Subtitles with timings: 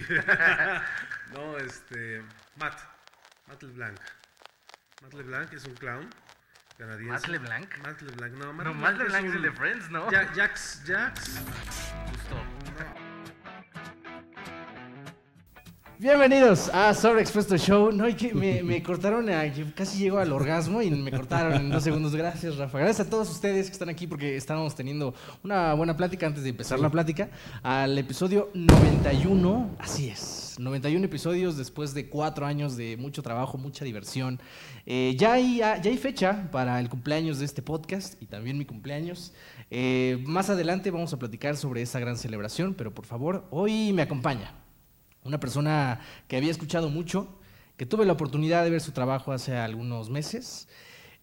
[1.32, 2.22] no, este.
[2.56, 2.78] Matt.
[3.48, 3.98] Matt LeBlanc.
[5.02, 6.08] Matt LeBlanc es un clown
[6.78, 7.12] canadiense.
[7.12, 7.78] ¿Matt LeBlanc?
[7.78, 10.10] Matt LeBlanc, no, Matt No, LeBlanc, Matt LeBlanc es un- el de Friends, ¿no?
[10.10, 11.40] Ja- Jax, Jax.
[16.02, 17.92] Bienvenidos a Sobre Expuesto Show.
[17.92, 21.84] No, que me, me cortaron, a- casi llego al orgasmo y me cortaron en dos
[21.84, 22.16] segundos.
[22.16, 22.80] Gracias, Rafa.
[22.80, 26.48] Gracias a todos ustedes que están aquí porque estábamos teniendo una buena plática antes de
[26.48, 27.30] empezar la plática.
[27.62, 33.84] Al episodio 91, así es, 91 episodios después de cuatro años de mucho trabajo, mucha
[33.84, 34.40] diversión.
[34.86, 38.64] Eh, ya, hay, ya hay fecha para el cumpleaños de este podcast y también mi
[38.64, 39.32] cumpleaños.
[39.70, 44.02] Eh, más adelante vamos a platicar sobre esa gran celebración, pero por favor, hoy me
[44.02, 44.61] acompaña
[45.24, 47.28] una persona que había escuchado mucho,
[47.76, 50.68] que tuve la oportunidad de ver su trabajo hace algunos meses.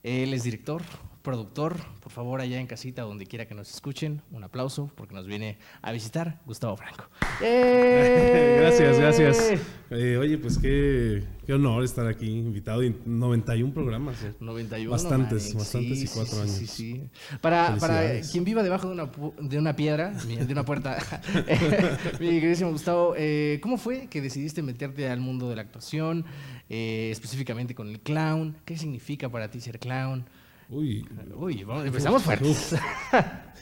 [0.04, 0.82] Él es director,
[1.22, 1.78] productor.
[2.02, 5.58] Por favor, allá en casita, donde quiera que nos escuchen, un aplauso porque nos viene
[5.82, 7.06] a visitar Gustavo Franco.
[7.42, 8.58] ¡Eh!
[8.62, 9.62] gracias, gracias.
[9.92, 14.24] Eh, oye, pues qué, qué honor estar aquí, invitado en 91 programas.
[14.24, 14.34] eh.
[14.40, 14.92] 91.
[14.92, 15.56] Bastantes, Manix.
[15.56, 16.52] bastantes y cuatro sí, años.
[16.56, 17.10] Sí, sí.
[17.42, 20.98] Para, para quien viva debajo de una, pu- de una piedra, de una puerta,
[22.20, 26.26] mi queridísimo Gustavo, eh, ¿cómo fue que decidiste meterte al mundo de la actuación,
[26.70, 28.58] eh, específicamente con el clown?
[28.66, 30.26] ¿Qué significa para ti ser clown?
[30.70, 32.76] Uy, Uy, vamos, empezamos fuertes.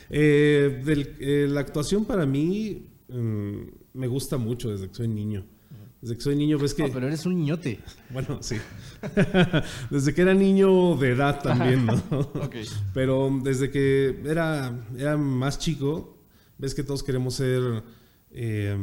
[0.09, 3.57] Eh, del- eh, la actuación para mí mm,
[3.93, 5.45] me gusta mucho desde que soy niño.
[6.01, 6.83] Desde que soy niño, ves que...
[6.83, 7.79] No, pero eres un niñote.
[8.11, 8.55] Bueno, sí.
[9.89, 11.95] desde que era niño de edad también, ¿no?
[12.35, 12.55] Ok.
[12.93, 16.17] Pero desde que era, era más chico,
[16.57, 17.83] ves que todos queremos ser
[18.31, 18.77] eh,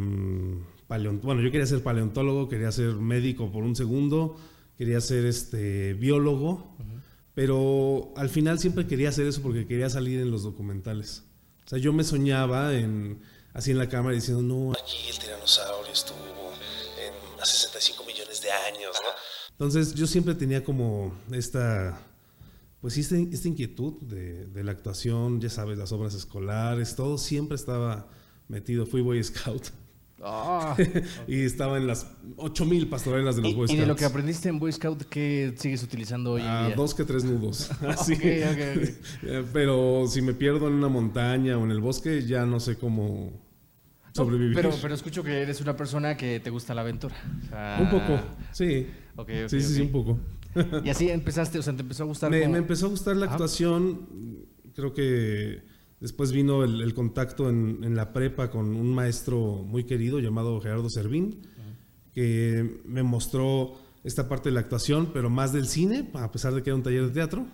[0.88, 4.36] paleont- Bueno, yo quería ser paleontólogo, quería ser médico por un segundo,
[4.76, 6.74] quería ser este biólogo,
[7.34, 11.24] pero al final siempre quería hacer eso porque quería salir en los documentales.
[11.66, 13.20] O sea, yo me soñaba en
[13.52, 18.50] así en la cámara diciendo, no, Aquí el tiranosaurio estuvo en, hace 65 millones de
[18.50, 19.08] años, ¿no?
[19.50, 22.00] Entonces yo siempre tenía como esta,
[22.80, 27.16] pues sí, esta, esta inquietud de, de la actuación, ya sabes, las obras escolares, todo
[27.18, 28.08] siempre estaba
[28.48, 28.86] metido.
[28.86, 29.68] Fui Boy Scout
[30.26, 30.74] Ah.
[31.28, 33.80] y estaba en las 8000 pastorelas de los y, Boy y Scouts.
[33.80, 36.76] de lo que aprendiste en Boy Scout, ¿qué sigues utilizando hoy en Ah, día?
[36.76, 37.70] dos que tres nudos.
[37.88, 38.14] Así.
[38.14, 38.88] Ok, ok, ok.
[39.24, 42.76] Eh, Pero si me pierdo en una montaña o en el bosque, ya no sé
[42.76, 43.32] cómo
[44.12, 44.54] sobrevivir.
[44.54, 47.14] Pero, pero escucho que eres una persona que te gusta la aventura.
[47.44, 48.20] O sea, un poco,
[48.52, 48.86] sí.
[49.48, 50.18] Sí, sí, sí, un poco.
[50.84, 52.30] Y así empezaste, o sea, te empezó a gustar.
[52.30, 53.34] Me, como- me empezó a gustar la Ajá.
[53.34, 54.46] actuación.
[54.74, 55.62] Creo que
[56.00, 60.90] después vino el, contacto en, en la prepa con un maestro muy querido llamado Gerardo
[60.90, 61.40] Servín,
[62.12, 63.74] que me mostró
[64.04, 66.82] esta parte de la actuación, pero más del cine, a pesar de que era un
[66.82, 67.46] taller de teatro.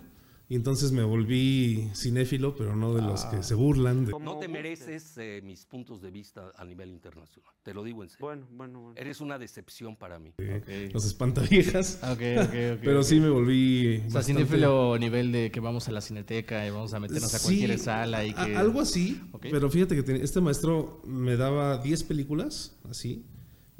[0.51, 3.31] Y entonces me volví cinéfilo, pero no de los Ah.
[3.31, 4.03] que se burlan.
[4.05, 7.49] de- No te mereces eh, mis puntos de vista a nivel internacional.
[7.63, 8.25] Te lo digo en serio.
[8.25, 8.95] Bueno, bueno, bueno.
[8.99, 10.31] Eres una decepción para mí.
[10.37, 10.91] Ok.
[10.93, 11.99] los espantaviejas.
[12.01, 13.95] Ah, ok, ok, ok, pero sí me volví.
[13.95, 17.33] O sea, bastante- cinéfilo nivel de que vamos a la cineteca y vamos a meternos
[17.33, 18.55] a cualquier sala y a- que...
[18.57, 19.47] algo así, Ok.
[19.51, 23.23] pero fíjate que ten- este maestro me daba 10 películas, así,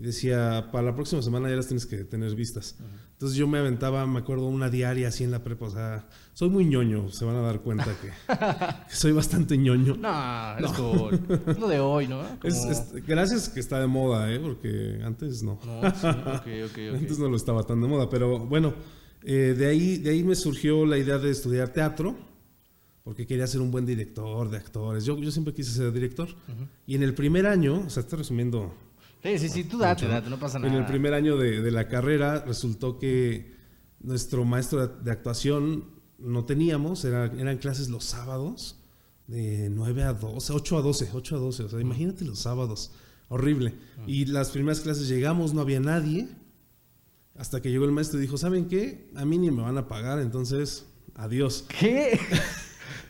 [0.01, 2.75] y decía, para la próxima semana ya las tienes que tener vistas.
[3.11, 6.49] Entonces yo me aventaba, me acuerdo, una diaria así en la prepa, o sea, soy
[6.49, 8.07] muy ñoño, se van a dar cuenta que,
[8.89, 9.95] que soy bastante ñoño.
[9.97, 11.19] No, es cool.
[11.45, 12.23] Es lo de hoy, ¿no?
[12.43, 14.39] Es- Como- es- gracias que está de moda, ¿eh?
[14.39, 15.59] porque antes no.
[15.63, 16.95] No, sí, ok, ok, ok.
[16.99, 18.73] Antes no lo estaba tan de moda, pero bueno,
[19.23, 22.17] eh, de, ahí, de ahí me surgió la idea de estudiar teatro,
[23.03, 25.05] porque quería ser un buen director de actores.
[25.05, 26.27] Yo, yo siempre quise ser director.
[26.87, 28.73] Y en el primer año, o sea, estoy resumiendo,
[29.23, 30.73] Sí, sí, sí, tú date, date, no pasa nada.
[30.73, 33.55] en el primer año de, de la carrera resultó que
[33.99, 35.85] nuestro maestro de, de actuación
[36.17, 38.77] no teníamos, era- eran clases los sábados
[39.27, 42.91] de 9 a 12, 8 a 12, 8 a 12, o sea, imagínate los sábados,
[43.29, 43.73] horrible.
[44.07, 46.27] Y las primeras clases llegamos, no había nadie,
[47.37, 49.09] hasta que llegó el maestro y dijo, ¿saben qué?
[49.15, 51.65] A mí ni me van a pagar, entonces, adiós.
[51.79, 52.19] ¿Qué?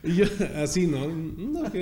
[0.03, 0.25] Y yo,
[0.57, 1.07] así, ¿no?
[1.07, 1.75] "Mm, Ok,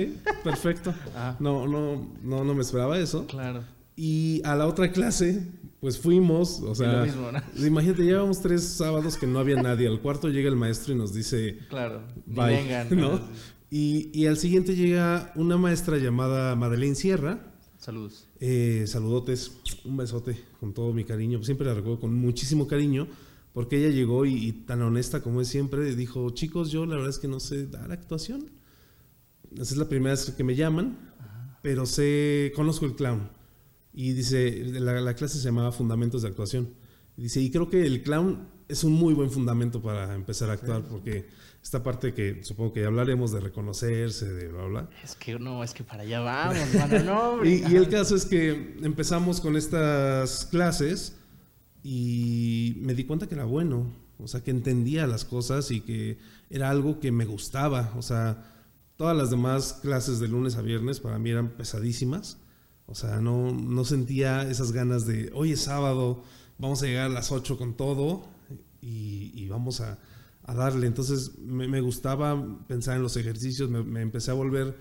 [0.44, 0.92] perfecto.
[1.16, 1.36] Ajá.
[1.40, 3.26] No, no, no, no me esperaba eso.
[3.26, 3.64] Claro.
[4.02, 5.46] Y a la otra clase,
[5.78, 7.42] pues fuimos, o sea, lo mismo, ¿no?
[7.66, 9.86] imagínate, llevamos tres sábados que no había nadie.
[9.88, 12.00] Al cuarto llega el maestro y nos dice, Claro.
[12.24, 12.88] Bye, vengan.
[12.96, 13.20] ¿no?
[13.68, 17.52] Y, y al siguiente llega una maestra llamada Madeleine Sierra.
[17.76, 18.26] Saludos.
[18.40, 19.52] Eh, saludotes,
[19.84, 21.42] un besote con todo mi cariño.
[21.44, 23.06] Siempre la recuerdo con muchísimo cariño,
[23.52, 27.10] porque ella llegó y, y tan honesta como es siempre, dijo, chicos, yo la verdad
[27.10, 28.50] es que no sé dar actuación.
[29.52, 30.96] Esa es la primera vez que me llaman,
[31.60, 33.38] pero sé, conozco el clown.
[33.92, 36.74] Y dice, la, la clase se llamaba Fundamentos de Actuación.
[37.16, 40.54] Y dice, y creo que el clown es un muy buen fundamento para empezar a
[40.54, 41.26] actuar, porque
[41.62, 44.90] esta parte que supongo que ya hablaremos de reconocerse, de bla, bla.
[45.02, 47.44] Es que no, es que para allá vamos, mano, no.
[47.44, 51.16] Y, y el caso es que empezamos con estas clases
[51.82, 56.18] y me di cuenta que era bueno, o sea, que entendía las cosas y que
[56.48, 58.44] era algo que me gustaba, o sea,
[58.96, 62.38] todas las demás clases de lunes a viernes para mí eran pesadísimas,
[62.90, 66.24] o sea, no, no sentía esas ganas de, hoy es sábado,
[66.58, 68.24] vamos a llegar a las 8 con todo
[68.82, 70.00] y, y vamos a,
[70.42, 70.88] a, darle.
[70.88, 74.76] Entonces me, me, gustaba pensar en los ejercicios, me, me, empecé a volver,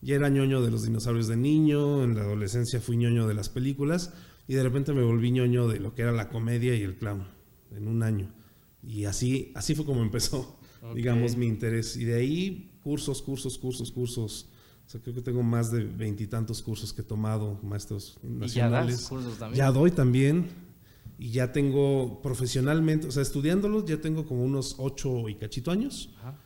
[0.00, 3.48] ya era ñoño de los dinosaurios de niño, en la adolescencia fui ñoño de las
[3.48, 4.12] películas
[4.48, 7.28] y de repente me volví ñoño de lo que era la comedia y el clown
[7.70, 8.28] en un año.
[8.82, 10.96] Y así, así fue como empezó, okay.
[10.96, 11.96] digamos, mi interés.
[11.96, 14.48] Y de ahí cursos, cursos, cursos, cursos.
[14.92, 18.52] O sea, creo que tengo más de veintitantos cursos que he tomado, maestros nacionales.
[18.54, 18.68] ¿Y ya
[18.98, 19.58] das cursos también?
[19.58, 20.50] Ya doy también.
[21.18, 26.10] Y ya tengo profesionalmente, o sea, estudiándolos, ya tengo como unos ocho y cachito años.
[26.18, 26.36] Ajá.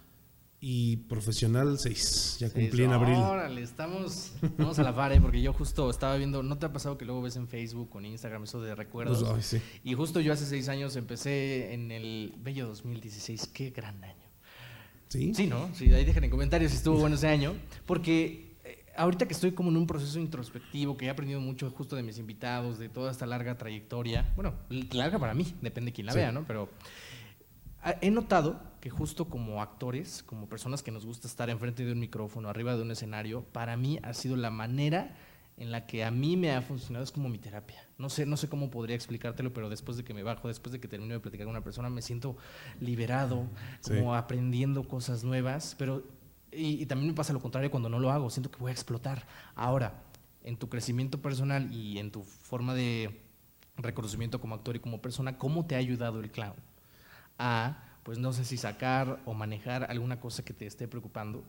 [0.60, 2.36] Y profesional seis.
[2.38, 3.16] Ya cumplí en abril.
[3.16, 5.20] Órale, estamos, vamos a la par, ¿eh?
[5.20, 7.98] porque yo justo estaba viendo, ¿no te ha pasado que luego ves en Facebook o
[7.98, 9.24] en Instagram eso de recuerdos?
[9.24, 9.80] Pues, ay, sí.
[9.82, 13.50] Y justo yo hace seis años empecé en el bello 2016.
[13.52, 14.25] Qué gran año.
[15.16, 15.34] ¿Sí?
[15.34, 15.70] Sí, ¿no?
[15.74, 17.54] Sí, ahí dejen en comentarios si estuvo bueno ese año.
[17.86, 21.96] Porque eh, ahorita que estoy como en un proceso introspectivo, que he aprendido mucho justo
[21.96, 24.54] de mis invitados, de toda esta larga trayectoria, bueno,
[24.92, 26.18] larga para mí, depende de quién la sí.
[26.18, 26.44] vea, ¿no?
[26.46, 26.68] Pero
[28.00, 32.00] he notado que justo como actores, como personas que nos gusta estar enfrente de un
[32.00, 35.16] micrófono, arriba de un escenario, para mí ha sido la manera
[35.56, 37.82] en la que a mí me ha funcionado es como mi terapia.
[37.98, 40.80] No sé, no sé cómo podría explicártelo, pero después de que me bajo, después de
[40.80, 42.36] que termino de platicar con una persona, me siento
[42.80, 43.48] liberado,
[43.82, 44.18] como sí.
[44.18, 46.04] aprendiendo cosas nuevas, pero
[46.52, 48.72] y, y, también me pasa lo contrario cuando no lo hago, siento que voy a
[48.72, 49.26] explotar.
[49.54, 50.02] Ahora,
[50.44, 53.20] en tu crecimiento personal y en tu forma de
[53.76, 56.54] reconocimiento como actor y como persona, ¿cómo te ha ayudado el clown
[57.38, 61.44] a, pues no sé si sacar o manejar alguna cosa que te esté preocupando?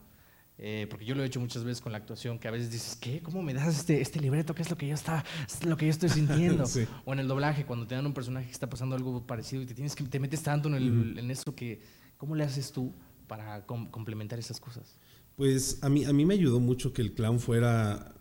[0.60, 2.96] Eh, porque yo lo he hecho muchas veces con la actuación, que a veces dices,
[2.96, 3.20] ¿qué?
[3.22, 4.56] ¿Cómo me das este, este libreto?
[4.56, 6.66] ¿Qué es lo que yo, está, es lo que yo estoy sintiendo?
[6.66, 6.84] sí.
[7.04, 9.66] O en el doblaje, cuando te dan un personaje que está pasando algo parecido y
[9.66, 11.18] te, tienes que, te metes tanto en, el, uh -huh.
[11.20, 11.80] en eso que,
[12.16, 12.92] ¿cómo le haces tú
[13.28, 14.98] para com complementar esas cosas?
[15.36, 18.16] Pues a mí, a mí me ayudó mucho que el clown fuera,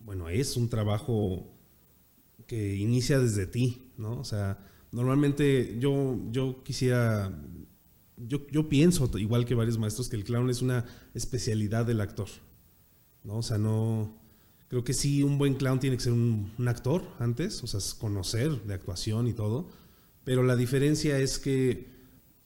[0.00, 1.50] bueno, es un trabajo
[2.46, 4.20] que inicia desde ti, ¿no?
[4.20, 4.58] O sea,
[4.92, 7.32] normalmente yo, yo quisiera
[8.16, 10.84] yo, yo, pienso, igual que varios maestros, que el clown es una
[11.14, 12.28] especialidad del actor.
[13.24, 13.38] ¿no?
[13.38, 14.16] O sea, no.
[14.68, 17.80] Creo que sí, un buen clown tiene que ser un, un, actor antes, o sea,
[17.98, 19.68] conocer de actuación y todo.
[20.24, 21.86] Pero la diferencia es que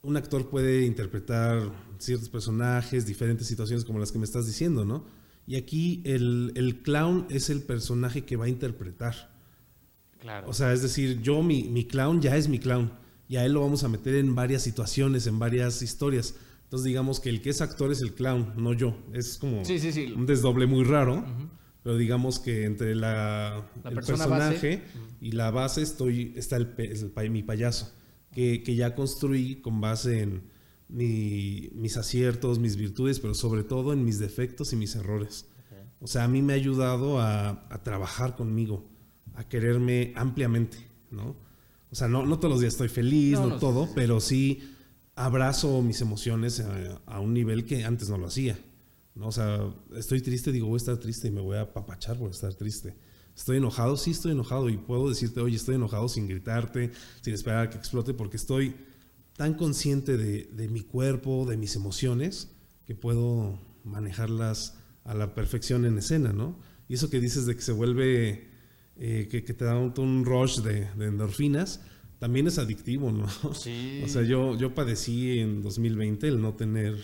[0.02, 5.06] un actor puede interpretar ciertos personajes, diferentes situaciones como las que me estás diciendo, ¿no?
[5.46, 9.32] Y aquí el, el clown es el personaje que va a interpretar.
[10.20, 10.48] Claro.
[10.48, 12.92] O sea, es decir, yo, mi, mi clown ya es mi clown
[13.28, 16.34] y a él lo vamos a meter en varias situaciones, en varias historias.
[16.64, 18.96] Entonces digamos que el que es actor es el clown, no yo.
[19.12, 20.12] Es como sí, sí, sí.
[20.16, 21.48] un desdoble muy raro, uh -huh.
[21.82, 24.82] pero digamos que entre la, la el personaje
[25.20, 27.92] y la base estoy, está el, el, mi payaso,
[28.32, 30.42] que, que, ya construí con base en
[30.88, 35.46] mi, mis aciertos, mis virtudes, pero sobre todo en mis defectos y mis errores.
[35.66, 35.84] Okay.
[36.00, 38.88] O sea, a mí me ha ayudado a, a trabajar conmigo,
[39.34, 40.78] a quererme ampliamente,
[41.10, 41.47] ¿no?
[41.90, 43.92] O sea, no, no todos los días estoy feliz, no, todo, sí, sí.
[43.94, 44.74] pero sí
[45.14, 48.58] abrazo mis emociones a, a, un nivel que antes no lo hacía.
[49.14, 49.28] ¿no?
[49.28, 52.30] O sea, estoy triste, digo, voy a estar triste y me voy a apapachar por
[52.30, 52.96] estar triste.
[53.36, 57.66] Estoy enojado, sí estoy enojado y puedo decirte, oye, estoy enojado sin gritarte, sin esperar
[57.66, 58.74] a que explote, porque estoy
[59.36, 62.50] tan consciente de, de mi cuerpo, de mis emociones,
[62.86, 66.58] que puedo manejarlas a la perfección en escena, ¿no?
[66.88, 68.47] Y eso que dices de que se vuelve
[68.98, 71.80] eh, que, que, te da un, un rush de, de, endorfinas,
[72.18, 73.28] también es adictivo, ¿no?
[73.54, 74.02] Sí.
[74.04, 76.96] O sea, yo, yo padecí en 2020 el no tener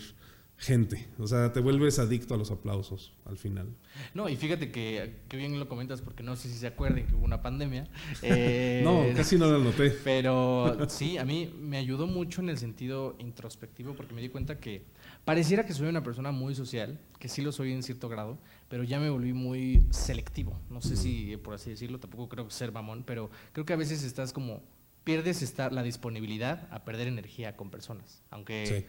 [0.57, 1.07] gente.
[1.19, 3.67] O sea, te vuelves adicto a los aplausos al final.
[4.13, 7.15] No, y fíjate que, que bien lo comentas porque no sé si se acuerden que
[7.15, 7.87] hubo una pandemia.
[8.21, 9.91] Eh, no, casi no lo noté.
[10.03, 14.59] Pero sí, a mí me ayudó mucho en el sentido introspectivo porque me di cuenta
[14.59, 14.83] que
[15.25, 18.83] pareciera que soy una persona muy social, que sí lo soy en cierto grado, pero
[18.83, 20.59] ya me volví muy selectivo.
[20.69, 24.03] No sé si, por así decirlo, tampoco creo ser mamón, pero creo que a veces
[24.03, 24.63] estás como,
[25.03, 28.85] pierdes esta, la disponibilidad a perder energía con personas, aunque sí.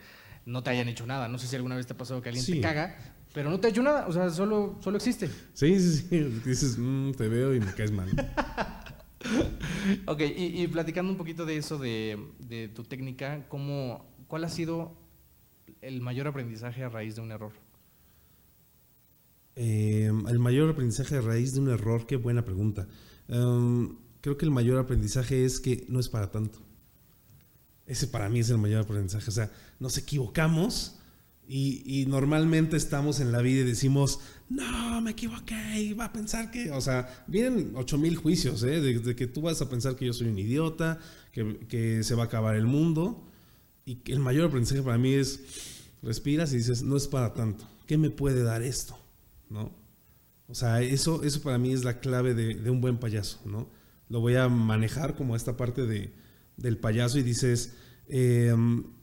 [0.47, 1.29] no te hayan hecho nada.
[1.29, 2.55] No sé si alguna vez te ha pasado que alguien sí.
[2.55, 2.97] te caga,
[3.33, 5.29] pero no te ha hecho nada, o sea, solo, solo existe.
[5.53, 6.19] Sí, sí, sí.
[6.45, 8.11] Dices, mmm, te veo y me caes mal.
[10.07, 14.49] ok, y, y, platicando un poquito de eso, de, de tu técnica, ¿cómo, ¿cuál ha
[14.49, 14.97] sido
[15.83, 17.53] el mayor aprendizaje a raíz de un error?
[19.57, 22.87] Eh, el mayor aprendizaje a raíz de un error, qué buena pregunta.
[23.29, 26.59] Um, creo que el mayor aprendizaje es que no es para tanto.
[27.87, 29.29] Ese para mí es el mayor aprendizaje.
[29.31, 30.99] O sea, nos equivocamos
[31.49, 36.51] y, normalmente estamos en la vida y decimos, no, me equivoqué y va a pensar
[36.51, 38.81] que, o sea, vienen ocho mil juicios, ¿eh?
[38.81, 40.99] De, que tú vas a pensar que yo soy un idiota,
[41.33, 43.25] que, que se va a acabar el mundo.
[43.87, 45.41] Y el mayor aprendizaje para mí es,
[46.03, 47.65] respiras y dices, no es para tanto.
[47.87, 48.99] ¿Qué me puede dar esto?
[49.49, 49.73] ¿No?
[50.49, 53.69] O sea, eso, eso para mí es la clave de, un buen payaso, ¿no?
[54.09, 56.13] Lo voy a manejar como esta parte de,
[56.57, 57.75] del payaso y dices,
[58.09, 58.55] eh,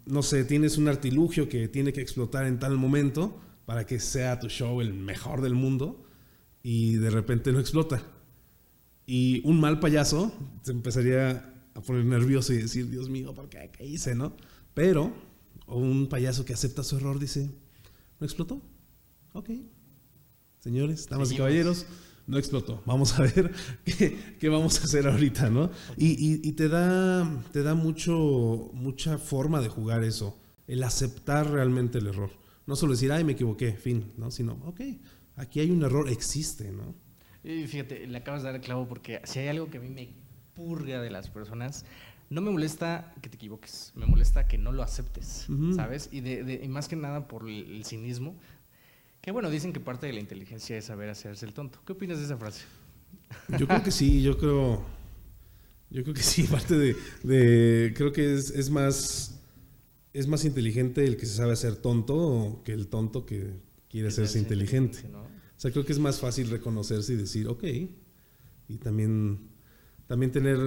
[0.06, 4.40] no sé, tienes un artilugio que tiene que explotar en tal momento para que sea
[4.40, 6.06] tu show el mejor del mundo
[6.62, 8.02] y de repente no explota.
[9.06, 13.70] Y un mal payaso se empezaría a poner nervioso y decir, Dios mío, ¿por qué?
[13.78, 14.16] ¿Qué hice?
[14.16, 14.36] ¿No?
[14.74, 15.14] Pero
[15.68, 17.50] un payaso que acepta su error dice,
[18.20, 18.62] ¿no explotó?
[19.34, 19.50] Ok.
[20.64, 21.86] Señores, damas y caballeros,
[22.26, 22.82] no explotó.
[22.86, 23.52] Vamos a ver
[23.86, 25.70] qué, qué vamos a hacer ahorita, ¿no?
[25.98, 31.50] Y, y- y te da, te da mucho, mucha forma de jugar eso, el aceptar
[31.52, 32.30] realmente el error.
[32.66, 34.32] No solo decir, ay, me equivoqué, fin, ¿no?
[34.32, 34.80] Sino, ok,
[35.36, 36.96] aquí hay un error, existe, ¿no?
[37.44, 39.90] Y fíjate, le acabas de dar el clavo porque si hay algo que a mí
[39.90, 40.14] me
[40.54, 41.84] purga de las personas,
[42.30, 45.46] no me molesta que te equivoques, me molesta que no lo aceptes.
[45.76, 46.08] ¿sabes?
[46.14, 48.38] Y, de, de- y más que nada por el, el cinismo,
[49.24, 51.80] que bueno, dicen que parte de la inteligencia es saber hacerse el tonto.
[51.86, 52.66] ¿Qué opinas de esa frase?
[53.58, 54.84] Yo creo que sí, yo creo.
[55.90, 56.96] Yo creo que sí, parte de.
[57.24, 59.40] de- creo que es, es más.
[60.12, 63.54] Es más inteligente el que se sabe hacer tonto que el tonto que
[63.90, 65.00] quiere hacerse inteligente.
[65.10, 65.22] ¿no?
[65.22, 67.64] O sea, creo que es más fácil reconocerse y decir, ok.
[68.68, 69.40] Y también,
[70.06, 70.60] también tener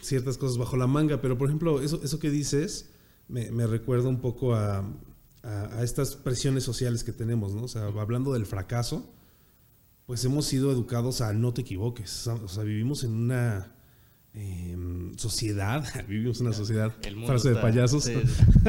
[0.00, 1.20] ciertas cosas bajo la manga.
[1.22, 2.90] Pero, por ejemplo, eso, eso que dices
[3.28, 4.84] me, me recuerda un poco a,
[5.42, 7.62] a- a estas presiones sociales que tenemos, ¿no?
[7.64, 9.12] O sea, hablando del fracaso,
[10.06, 12.26] pues hemos sido educados a no te equivoques.
[12.26, 13.72] O sea, vivimos en una
[14.34, 16.92] em, sociedad, vivimos en una sociedad,
[17.26, 18.04] frase de payasos.
[18.04, 18.14] sí,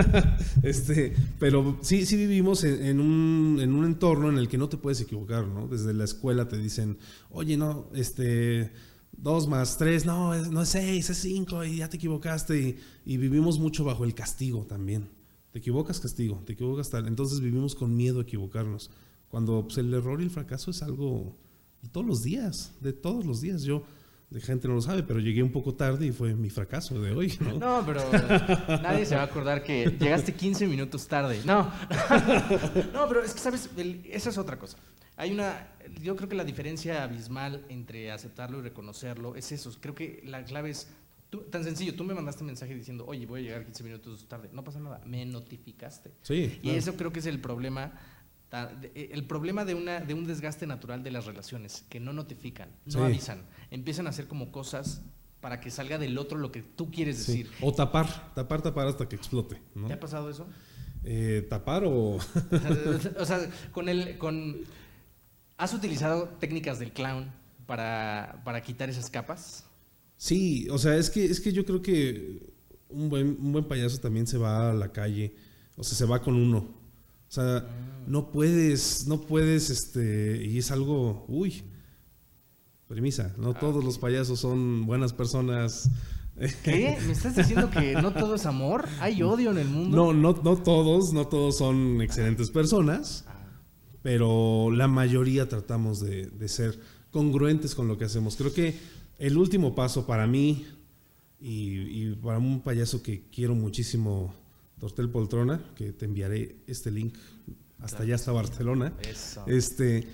[0.64, 4.70] este, pero sí, sí vivimos en, en un, en un entorno en el que no
[4.70, 5.68] te puedes equivocar, ¿no?
[5.68, 6.98] Desde la escuela te dicen,
[7.30, 8.72] oye, no, este,
[9.12, 12.60] dos más tres, no, no es seis, es cinco, y ya te equivocaste.
[12.60, 15.10] Y, y vivimos mucho bajo el castigo también.
[15.52, 17.08] Te equivocas, castigo, te equivocas tal.
[17.08, 18.90] Entonces vivimos con miedo a equivocarnos.
[19.30, 21.36] Cuando pues, el error y el fracaso es algo
[21.82, 23.64] de todos los días, de todos los días.
[23.64, 23.84] Yo,
[24.30, 27.12] de gente no lo sabe, pero llegué un poco tarde y fue mi fracaso de
[27.12, 27.60] hoy, ¿no?
[27.60, 28.02] No, pero
[28.82, 31.42] nadie se va a acordar que llegaste 15 minutos tarde.
[31.46, 31.72] No.
[32.94, 33.70] No, pero es que, ¿sabes?
[34.10, 34.78] Esa es otra cosa.
[35.18, 35.68] Hay una,
[36.02, 39.72] yo creo que la diferencia abismal entre aceptarlo y reconocerlo es eso.
[39.80, 40.88] Creo que la clave es,
[41.32, 44.28] tú- tan sencillo, tú me mandaste un mensaje diciendo, oye, voy a llegar 15 minutos
[44.28, 44.50] tarde.
[44.54, 46.12] No pasa nada, me notificaste.
[46.22, 46.58] Sí.
[46.58, 46.78] Y claro.
[46.78, 47.94] eso creo que es el problema.
[48.54, 52.70] eh, El problema de, una, de un desgaste natural de las relaciones, que no notifican,
[52.86, 53.00] no Sí.
[53.00, 55.02] avisan, empiezan a hacer como cosas
[55.40, 57.44] para que salga del otro lo que tú quieres Sí.
[57.44, 57.52] decir.
[57.62, 59.88] O tapar, tapar, tapar hasta que explote, ¿no?
[59.88, 60.46] ¿Te ha pasado eso?
[61.04, 62.18] Eh, tapar o...
[63.20, 64.58] o sea, con el, con,
[65.58, 67.32] ¿has utilizado técnicas del clown
[67.66, 69.66] para, para quitar esas capas?
[70.22, 72.54] Sí, o sea, es que, es que yo creo que
[72.90, 75.36] un buen, un buen payaso también se va a la calle,
[75.76, 76.58] o sea, se va con uno.
[76.60, 77.66] O sea,
[78.06, 81.64] no puedes, no puedes, este, y es algo, uy,
[82.88, 85.90] premisa, no todos los payasos son buenas personas.
[86.64, 87.00] ¿Qué?
[87.08, 88.88] ¿Me estás diciendo que no todo es amor?
[89.00, 89.98] ¿Hay odio en el mundo?
[89.98, 93.40] No, no, no todos, no todos son excelentes personas, Ah,
[94.04, 98.36] pero la mayoría tratamos de, de ser congruentes con lo que hacemos.
[98.36, 100.66] Creo que el último paso para mí
[101.40, 104.34] y, y para un payaso que quiero muchísimo,
[104.80, 107.16] Tortel Poltrona, que te enviaré este link
[107.80, 108.04] hasta Claro.
[108.04, 109.44] allá, hasta Barcelona, Eso.
[109.48, 110.08] este,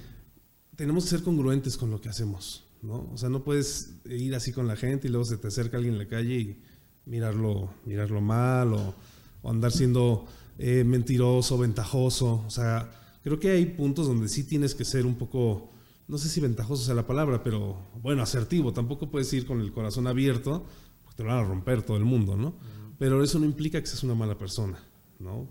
[0.75, 3.09] tenemos que ser congruentes con lo que hacemos, ¿no?
[3.13, 5.93] O sea, no puedes ir así con la gente y luego se te acerca alguien
[5.95, 6.61] en la calle y
[7.05, 8.95] mirarlo, mirarlo mal o,
[9.41, 10.25] o andar siendo
[10.57, 12.43] eh, mentiroso, ventajoso.
[12.45, 12.89] O sea,
[13.23, 15.71] creo que hay puntos donde sí tienes que ser un poco,
[16.07, 18.73] no sé si ventajoso sea la palabra, pero bueno, asertivo.
[18.73, 20.65] Tampoco puedes ir con el corazón abierto,
[21.03, 22.55] porque te lo van a romper todo el mundo, ¿no?
[22.97, 24.79] Pero eso no implica que seas una mala persona,
[25.19, 25.47] ¿no?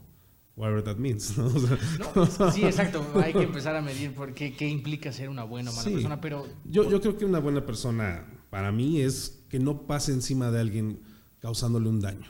[0.56, 1.46] Whatever that means, ¿no?
[2.16, 3.04] O sea, No, sí, exacto.
[3.22, 5.92] Hay que empezar a medir por qué, qué implica ser una buena o mala Sí.
[5.94, 10.12] persona, pero Yo, yo creo que una buena persona para mí es que no pase
[10.12, 11.00] encima de alguien
[11.40, 12.26] causándole un daño.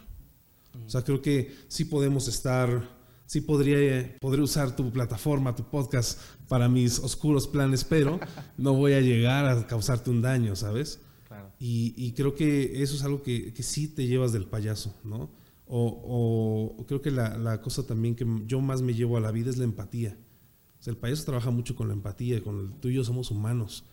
[0.85, 2.95] O sea, creo que sí podemos estar,
[3.26, 8.18] sí podría, podría usar tu plataforma, tu podcast para mis oscuros planes, pero
[8.56, 11.00] no voy a llegar a causarte un daño, ¿sabes?
[11.26, 11.52] Claro.
[11.59, 15.30] Y, y creo que eso es algo que, que sí te llevas del payaso, ¿no?
[15.68, 19.33] O, o creo que la, la cosa también que yo más me llevo a la
[19.33, 20.16] vida es la empatía.
[20.78, 23.33] O sea, el payaso trabaja mucho con la empatía, con el tú y yo somos
[23.33, 23.85] humanos,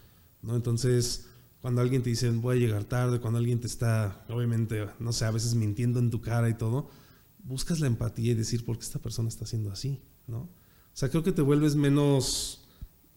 [0.43, 0.55] ¿no?
[0.55, 1.27] Entonces,
[1.61, 5.25] cuando alguien te dice voy a llegar tarde, cuando alguien te está, obviamente, no sé,
[5.25, 6.89] a veces mintiendo en tu cara y todo,
[7.43, 10.39] buscas la empatía y decir por qué esta persona está haciendo así, ¿no?
[10.39, 12.65] O sea, creo que te vuelves menos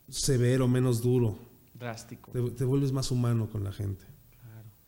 [0.08, 1.38] severo, menos duro,
[1.74, 2.30] Drástico.
[2.32, 4.04] te, te vuelves más humano con la gente.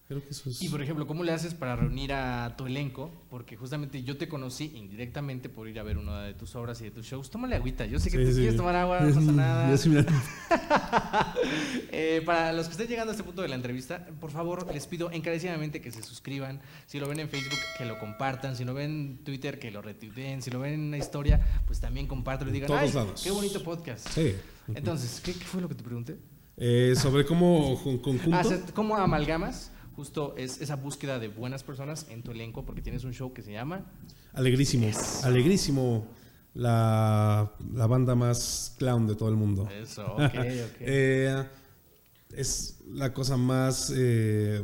[0.09, 0.21] Claro.
[0.21, 0.63] Creo que eso es...
[0.63, 3.11] Y por ejemplo, ¿cómo le haces para reunir a tu elenco?
[3.29, 6.85] Porque justamente yo te conocí indirectamente por ir a ver una de tus obras y
[6.85, 7.29] de tus shows.
[7.31, 9.71] Tómale agüita, yo sé que Sí, quieres tomar agua, no pasa nada.
[9.71, 10.05] Yo sí me-
[11.91, 14.87] Eh, para los que estén llegando a este punto de la entrevista, por favor, les
[14.87, 16.61] pido encarecidamente que se suscriban.
[16.87, 18.57] Si lo ven en Facebook, que lo compartan.
[18.57, 20.43] Si lo ven en Twitter, que lo retuiteen.
[20.43, 23.23] Si lo ven en una historia, pues también compártelo y digan, todos ¡ay, lados.
[23.23, 24.09] qué bonito podcast!
[24.09, 24.35] Sí.
[24.75, 26.17] Entonces, ¿qué, qué fue lo que te pregunté?
[26.57, 28.37] Eh, sobre cómo jun- conjunto...
[28.37, 28.43] Ah,
[28.75, 29.71] ¿Cómo amalgamas?
[29.99, 33.43] Justo es esa búsqueda de buenas personas en tu elenco, porque tienes un show que
[33.43, 33.85] se llama
[34.33, 34.89] Alegrísimo.
[35.25, 36.07] Alegrísimo.
[36.55, 39.69] La, la banda más clown de todo el mundo.
[39.69, 40.77] Eso, ok, ok.
[40.79, 41.45] Eh,
[42.31, 44.63] es la cosa más eh,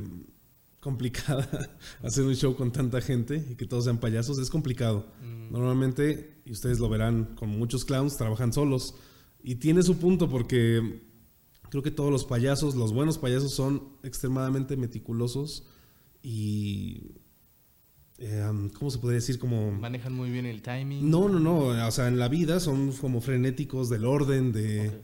[0.78, 1.48] complicada
[2.04, 4.38] hacer un show con tanta gente y que todos sean payasos.
[4.38, 5.04] Es complicado.
[5.20, 5.50] Mm.
[5.50, 8.94] Normalmente, y ustedes lo verán con muchos clowns, trabajan solos.
[9.42, 11.02] Y tiene su punto porque
[11.70, 15.66] creo que todos los payasos, los buenos payasos, son extremadamente meticulosos
[16.22, 17.12] y...
[18.18, 18.42] eh,
[18.78, 19.38] ¿Cómo se podría decir?
[19.38, 19.72] Como...
[19.72, 21.10] Manejan muy bien el timing.
[21.10, 21.86] No, no, no.
[21.86, 25.00] O sea, en la vida son como frenéticos del orden, de...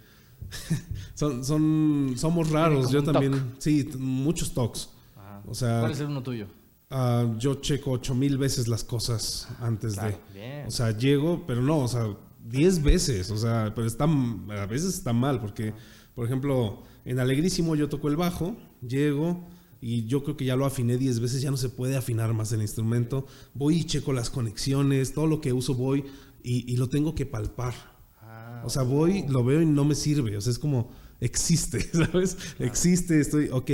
[1.14, 2.90] Son, son, somos raros.
[2.90, 3.52] Yo también...
[3.58, 4.88] Sí, muchos talks.
[5.16, 5.42] Ajá.
[5.46, 6.46] O sea, ¿Cuál es el uno tuyo?
[6.88, 10.40] ah, yo checo ocho mil veces las cosas antes Claro, de...
[10.40, 10.66] bien.
[10.66, 13.30] O sea, llego, pero no, o sea, diez veces.
[13.30, 15.72] O sea, pero está, a veces está mal porque,
[16.20, 18.54] por ejemplo, en Alegrísimo yo toco el bajo,
[18.86, 19.48] llego...
[19.80, 22.52] Y yo creo que ya lo afiné 10 veces, ya no se puede afinar más
[22.52, 23.24] el instrumento.
[23.54, 26.04] Voy y checo las conexiones, todo lo que uso voy
[26.42, 27.72] y, y lo tengo que palpar.
[28.20, 30.36] Ah, O sea, voy, lo veo y no me sirve.
[30.36, 32.36] O sea, es como, existe, ¿sabes?
[32.58, 33.70] Existe, estoy, ok.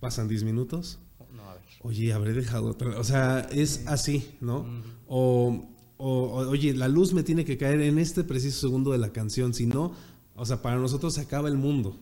[0.00, 0.98] Pasan 10 minutos.
[1.32, 1.62] no, a ver.
[1.82, 2.98] Oye, habré dejado otra.
[2.98, 4.66] O sea, es así, ¿no?
[5.06, 8.98] O, o, o, oye, la luz me tiene que caer en este preciso segundo de
[8.98, 9.54] la canción.
[9.54, 9.92] Si no,
[10.36, 11.98] o sea, para nosotros se acaba el mundo.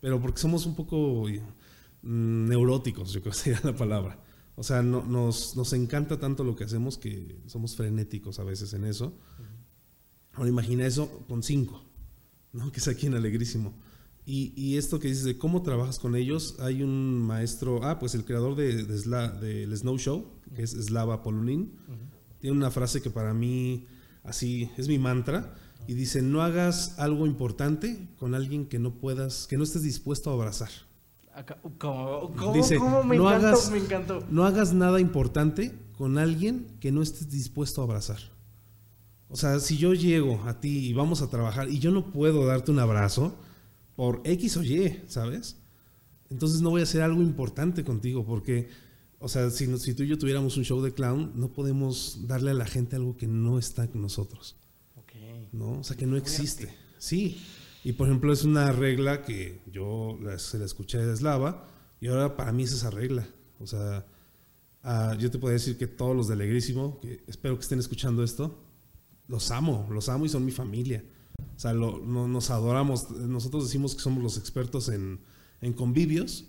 [0.00, 1.24] Pero porque somos un poco
[2.02, 4.22] mm, neuróticos, yo creo que sería la palabra.
[4.56, 8.72] O sea, no- nos, nos encanta tanto lo que hacemos que somos frenéticos a veces
[8.74, 9.16] en eso.
[10.34, 11.82] Ahora imagina eso con cinco,
[12.52, 12.70] ¿no?
[12.70, 13.74] Que es aquí en Alegrísimo.
[14.24, 18.14] Y, y esto que dices de cómo trabajas con ellos, hay un maestro, ah, pues
[18.14, 21.72] el creador de, de Sla- del Snow Show, que es Slava Polunin,
[22.38, 23.86] tiene una frase que para mí,
[24.22, 25.56] así, es mi mantra,
[25.88, 30.30] y dice, no hagas algo importante con alguien que no puedas, que no estés dispuesto
[30.30, 30.68] a abrazar.
[31.78, 33.02] ¿Cómo, cómo, Dice, cómo?
[33.04, 34.24] me no encantó, hagas- me encantó.
[34.30, 38.18] No hagas nada importante con alguien que no estés dispuesto a abrazar.
[39.28, 42.44] O sea, si yo llego a ti y vamos a trabajar y yo no puedo
[42.46, 43.34] darte un abrazo
[43.96, 45.56] por X o Y, ¿sabes?
[46.30, 48.68] Entonces no voy a hacer algo importante contigo porque,
[49.18, 52.54] o sea, si tú y yo tuviéramos un show de clown, no podemos darle a
[52.54, 54.56] la gente algo que no está con nosotros.
[55.52, 55.80] ¿No?
[55.80, 56.74] O sea, que no existe.
[56.98, 57.40] Sí.
[57.84, 61.66] Y por ejemplo, es una regla que yo se la escuché de Slava
[62.00, 63.26] y ahora para mí es esa regla.
[63.60, 64.04] O sea,
[64.82, 68.22] ah, yo te puedo decir que todos los de Alegrísimo, que espero que estén escuchando
[68.24, 68.58] esto,
[69.28, 71.04] los amo, los amo y son mi familia.
[71.56, 73.10] O sea, lo- no- nos adoramos.
[73.10, 75.20] Nosotros decimos que somos los expertos en,
[75.60, 76.46] en convivios,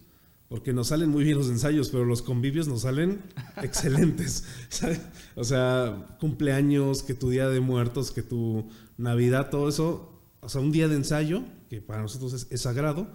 [0.50, 3.22] porque nos salen muy bien los ensayos, pero los convivios nos salen
[3.62, 4.44] excelentes.
[4.70, 5.00] ¿sabes?
[5.36, 10.20] O sea, cumpleaños, que tu día de muertos, que tu Navidad, todo eso.
[10.42, 13.08] O sea, un día de ensayo, que para nosotros es, es sagrado,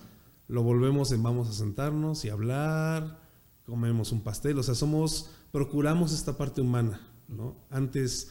[0.49, 3.21] lo volvemos en vamos a sentarnos y hablar,
[3.67, 4.59] comemos un pastel.
[4.59, 7.57] O sea, somos, procuramos esta parte humana, ¿no?
[7.71, 8.31] Antes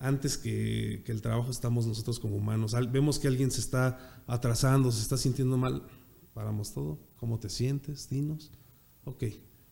[0.00, 2.74] antes que, que el trabajo estamos nosotros como humanos.
[2.74, 5.82] Al- vemos que alguien se está atrasando, se está sintiendo mal,
[6.34, 7.00] paramos todo.
[7.18, 8.08] ¿Cómo te sientes?
[8.08, 8.50] Dinos.
[9.04, 9.24] Ok,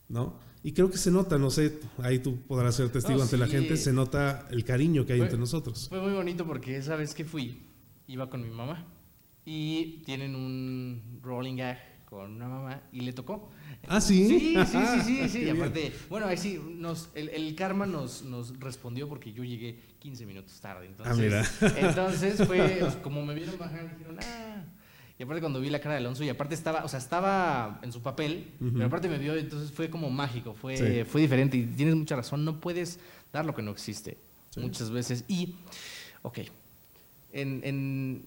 [0.09, 0.38] ¿no?
[0.62, 3.46] Y creo que se nota, no sé, ahí tú podrás ser testigo No, ante la
[3.46, 3.52] sí.
[3.52, 5.88] gente, se nota el cariño que hay Fue- entre nosotros.
[5.88, 7.62] Fue muy bonito porque esa vez que fui,
[8.09, 8.85] iba con mi mamá
[9.44, 13.50] y tienen un rolling gag con una mamá y le tocó.
[13.88, 14.26] Ah, ¿sí?
[14.28, 15.32] Sí, sí, sí, sí, sí.
[15.32, 15.56] Qué Y bien.
[15.56, 20.24] aparte, bueno, ahí sí, nos, el, el karma nos, nos respondió porque yo llegué 15
[20.26, 20.87] minutos tarde.
[20.87, 21.14] Entonces,
[21.62, 21.88] Ah, mira.
[21.88, 24.64] entonces fue pues, como me vieron bajar, dijeron, ah.
[25.18, 27.90] Y aparte cuando vi la cara de Alonso y aparte estaba, o sea, estaba en
[27.90, 31.05] su papel, pero aparte me vio, entonces fue como mágico, fue, Sí.
[31.11, 33.00] fue diferente y tienes mucha razón, no puedes
[33.33, 34.18] dar lo que no existe
[34.50, 34.61] Sí.
[34.61, 35.24] muchas veces.
[35.26, 35.55] Y,
[36.22, 36.40] ok,
[37.33, 38.26] en, en,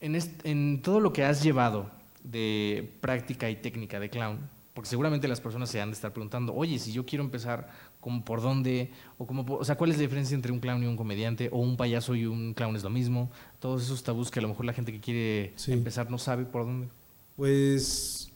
[0.00, 1.90] en, en todo lo que has llevado
[2.24, 4.38] de práctica y técnica de clown,
[4.74, 7.68] porque seguramente las personas se han de estar preguntando, oye, si yo quiero empezar,
[8.06, 8.92] ¿cómo, ¿por dónde?
[9.18, 11.48] O, cómo, po- o sea, ¿cuál es la diferencia entre un clown y un comediante?
[11.52, 13.32] ¿O un payaso y un clown es lo mismo?
[13.58, 15.72] Todos esos tabús que a lo mejor la gente que quiere Sí.
[15.72, 16.88] empezar no sabe por dónde.
[17.34, 18.30] Pues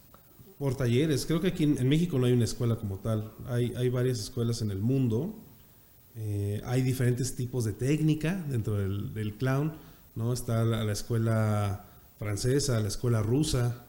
[0.59, 1.25] por talleres.
[1.25, 3.31] Creo que aquí en, en México no hay una escuela como tal.
[3.47, 5.35] Hay, hay varias escuelas en el mundo.
[6.17, 9.73] Eh, hay diferentes tipos de técnica dentro del, del clown.
[10.17, 10.33] ¿no?
[10.33, 11.87] Está la, la escuela
[12.19, 13.87] francesa, la escuela rusa.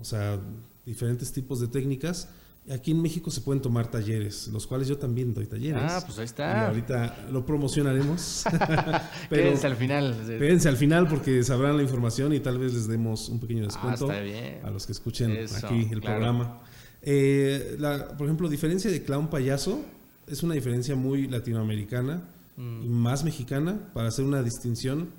[0.00, 0.38] O sea,
[0.86, 2.28] diferentes tipos de técnicas.
[2.72, 5.82] Aquí en México se pueden tomar talleres, los cuales yo también doy talleres.
[5.84, 6.68] Ah, pues ahí Y está.
[6.68, 8.44] ahorita lo promocionaremos.
[9.28, 10.16] Quédense al final.
[10.26, 14.08] Quédense al final porque sabrán la información y tal vez les demos un pequeño descuento
[14.08, 14.60] Ah, está bien.
[14.64, 16.16] a los que escuchen Eso, aquí el claro.
[16.16, 16.60] programa.
[17.02, 19.82] Eh, la- por ejemplo, diferencia de clown payaso
[20.26, 22.22] es una diferencia muy latinoamericana
[22.56, 22.82] Mm.
[22.84, 25.10] y más mexicana para hacer una distinción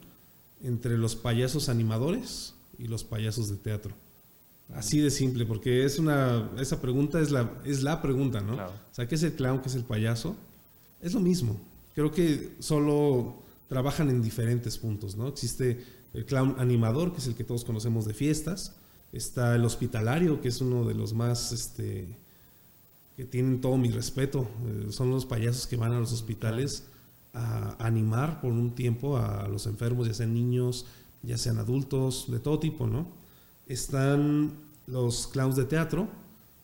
[0.64, 3.94] entre los payasos animadores y los payasos de teatro.
[4.74, 8.56] Así de simple, porque es una esa pregunta es la es la pregunta, ¿no?
[8.56, 8.72] Claro.
[8.72, 9.62] O sea, ¿qué es el clown?
[9.62, 10.36] ¿Qué es el payaso?
[11.02, 11.60] Es lo mismo.
[11.94, 15.28] Creo que solo trabajan en diferentes puntos, ¿no?
[15.28, 18.76] Existe el clown animador, que es el que todos conocemos de fiestas.
[19.12, 22.18] Está el hospitalario, que es uno de los más, este,
[23.16, 24.48] que tienen todo mi respeto.
[24.66, 26.88] Eh, son los payasos que van a los hospitales
[27.34, 30.86] a animar por un tiempo a los enfermos, ya sean niños,
[31.22, 33.08] ya sean adultos, de todo tipo, ¿no?
[33.68, 34.54] Están
[34.88, 36.08] los clowns de teatro,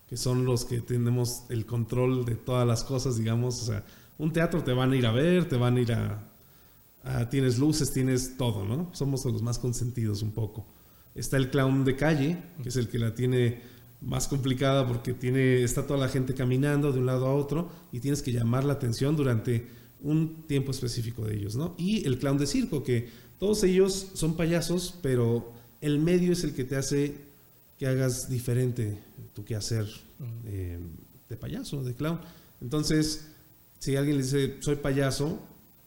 [0.08, 3.62] que son los que tenemos el control de todas las cosas, digamos.
[3.62, 3.86] O sea,
[4.18, 7.92] un teatro te van a ir a ver, te van a ir a, tienes luces,
[7.92, 8.90] tienes todo, ¿no?
[8.94, 10.68] Somos los más consentidos un poco.
[11.16, 13.62] Está el clown de calle, que es el que la tiene
[14.02, 18.00] más complicada porque tiene, está toda la gente caminando de un lado a otro y
[18.00, 19.68] tienes que llamar la atención durante
[20.02, 21.76] un tiempo específico de ellos, ¿no?
[21.78, 26.54] Y el clown de circo, que todos ellos son payasos, pero el medio es el
[26.54, 27.16] que te hace
[27.78, 28.98] que hagas diferente
[29.34, 29.88] tu quehacer
[30.46, 30.80] eh,
[31.30, 32.20] de payaso, de clown.
[32.62, 33.28] Entonces,
[33.80, 35.40] si alguien le dice, soy payaso,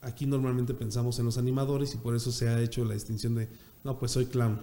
[0.03, 3.49] aquí normalmente pensamos en los animadores y por eso se ha hecho la distinción de,
[3.85, 4.61] no, pues soy clown.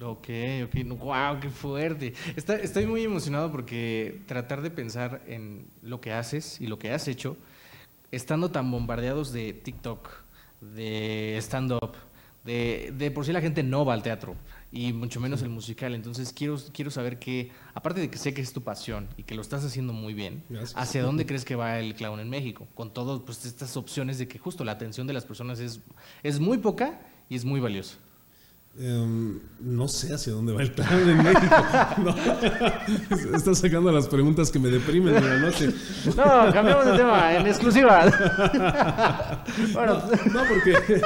[0.00, 0.28] Ok,
[0.64, 2.14] ok, wow, qué fuerte.
[2.36, 6.92] Está- estoy muy emocionado porque tratar de pensar en lo que haces y lo que
[6.92, 7.36] has hecho,
[8.12, 10.08] estando tan bombardeados de TikTok,
[10.60, 11.96] de stand-up,
[12.48, 14.34] de, de por sí la gente no va al teatro
[14.72, 15.94] y mucho menos el musical.
[15.94, 19.34] Entonces quiero, quiero saber que, aparte de que sé que es tu pasión y que
[19.34, 20.74] lo estás haciendo muy bien, Gracias.
[20.76, 22.66] ¿hacia dónde crees que va el clown en México?
[22.74, 25.80] Con todas pues, estas opciones de que justo la atención de las personas es,
[26.22, 27.98] es muy poca y es muy valiosa.
[28.80, 31.56] Em, no sé hacia dónde va el clown en México.
[31.98, 32.14] No.
[33.36, 35.70] Estás sacando las preguntas que me deprimen de la noche.
[36.06, 38.04] No, cambiamos de tema, en exclusiva.
[39.72, 40.00] bueno,
[40.32, 41.02] No, porque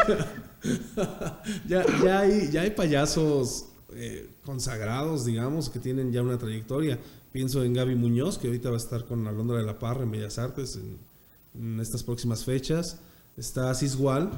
[1.66, 6.98] ya, ya, hay, ya hay payasos eh, consagrados, digamos, que tienen ya una trayectoria.
[7.32, 10.10] Pienso en Gaby Muñoz, que ahorita va a estar con Alondra de la Parra en
[10.10, 10.98] Bellas Artes en,
[11.58, 12.98] en estas próximas fechas.
[13.38, 14.30] Está Cisgual,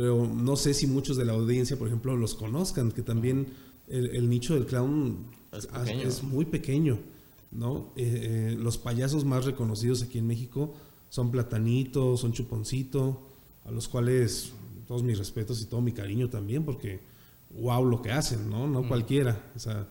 [0.00, 3.48] pero no sé si muchos de la audiencia, por ejemplo, los conozcan, que también
[3.86, 5.26] el, el nicho del clown
[5.86, 6.98] Es muy pequeño.
[7.50, 7.92] ¿no?
[7.96, 10.72] Eh, eh, los payasos más reconocidos aquí en México
[11.10, 13.26] son Platanito, son Chuponcito,
[13.66, 14.54] a los cuales
[14.88, 17.00] todos mis respetos y todo mi cariño también, porque
[17.50, 18.66] wow lo que hacen, ¿no?
[18.66, 19.50] No cualquiera.
[19.54, 19.86] O sea,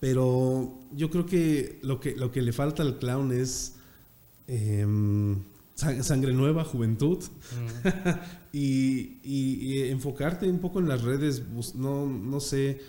[0.00, 3.74] pero yo creo que lo que, lo que le falta al clown es
[4.46, 5.42] em,
[5.76, 7.22] sang- sangre nueva, juventud,
[8.52, 11.42] y, y- y enfocarte un poco en las redes,
[11.74, 12.80] no, no sé,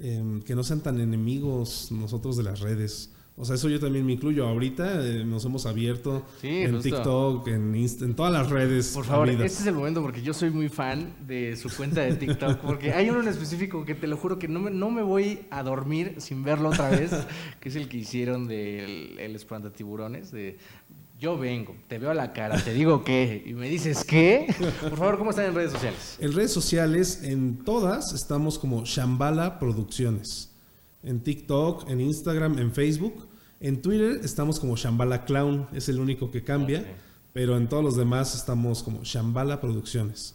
[0.00, 3.10] em, que no sean tan enemigos nosotros de las redes.
[3.36, 4.46] O sea, eso yo también me incluyo.
[4.46, 6.82] Ahorita eh, nos hemos abierto Sí, en justo.
[6.88, 8.92] TikTok, en, Insta, en todas las redes.
[8.94, 12.14] por favor, este es el momento porque yo soy muy fan de su cuenta de
[12.14, 12.58] TikTok.
[12.60, 15.40] Porque hay uno en específico que te lo juro que no me, no me voy
[15.50, 17.10] a dormir sin verlo otra vez,
[17.60, 20.30] que es el que hicieron del el espantatiburones.
[20.30, 20.56] De
[21.24, 24.54] yo vengo, te veo a la cara, te digo qué, y me dices qué.
[24.82, 26.16] Por favor, ¿cómo están en redes sociales?
[26.20, 30.50] En redes sociales, en todas, estamos como Shambhala Producciones.
[31.02, 33.26] En TikTok, en Instagram, en Facebook.
[33.58, 36.84] En Twitter estamos como Shambhala Clown, es el único que cambia.
[37.32, 40.34] Pero en todos los demás estamos como Shambhala Producciones.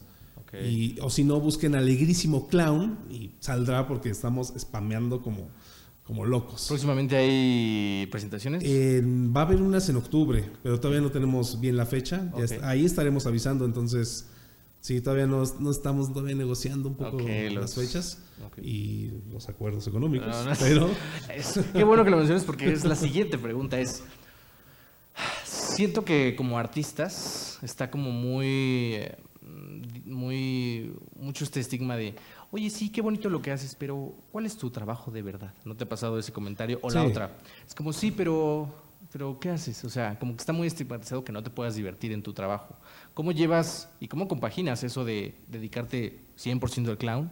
[0.60, 5.49] Y, o si no, busquen Alegrísimo Clown y saldrá porque estamos spameando como,
[6.10, 6.65] como locos.
[6.67, 8.63] Próximamente hay presentaciones.
[8.63, 12.32] En- va a haber unas en octubre, pero todavía no tenemos bien la fecha.
[12.36, 14.26] Ya ahí estaremos avisando, entonces
[14.82, 18.24] sí, todavía no, no estamos todavía negociando un poco las los- fechas
[18.60, 20.30] y los acuerdos económicos.
[20.30, 20.89] No, no, pero
[21.36, 24.02] Es- qué bueno que lo menciones porque es la siguiente pregunta es
[25.43, 29.15] siento que como artistas está como muy eh,
[30.06, 32.15] muy mucho este estigma de
[32.52, 35.76] oye sí qué bonito lo que haces pero cuál es tu trabajo de verdad no
[35.76, 37.08] te ha pasado ese comentario o la Sí.
[37.08, 38.68] otra es como sí pero
[39.12, 42.12] pero qué haces o sea como que está muy estigmatizado que no te puedas divertir
[42.12, 42.76] en tu trabajo.
[43.14, 47.30] Cómo llevas y cómo compaginas eso de dedicarte 100% al clown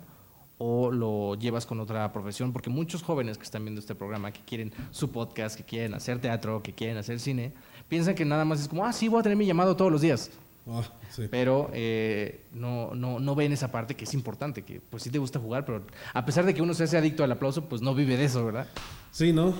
[0.60, 4.42] o lo llevas con otra profesión, porque muchos jóvenes que están viendo este programa, que
[4.42, 7.54] quieren su podcast, que quieren hacer teatro, que quieren hacer cine,
[7.88, 10.02] piensan que nada más es como, ah, sí, voy a tener mi llamado todos los
[10.02, 10.32] días.
[10.70, 11.28] Ah, sí.
[11.32, 15.18] Pero eh, no, no, no ven esa parte que es importante, que pues sí te
[15.18, 17.96] gusta jugar, pero a pesar de que uno se hace adicto al aplauso, pues no
[17.96, 18.68] vive de eso, ¿verdad?
[19.12, 19.54] Sí, no,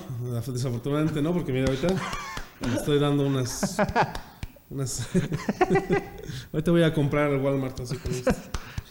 [0.46, 1.88] desafortunadamente no, porque mira, ahorita
[2.60, 3.78] me estoy dando unas.
[4.70, 5.08] unas
[6.52, 8.32] ahorita voy a comprar al Walmart así con esto.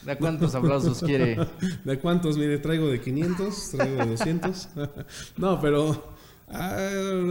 [0.08, 1.38] ¿De cuántos aplausos quiere?
[1.84, 2.38] ¿De cuántos?
[2.38, 4.70] Mire, traigo de 500, traigo de 200.
[5.38, 6.14] no, pero
[6.48, 6.78] ah,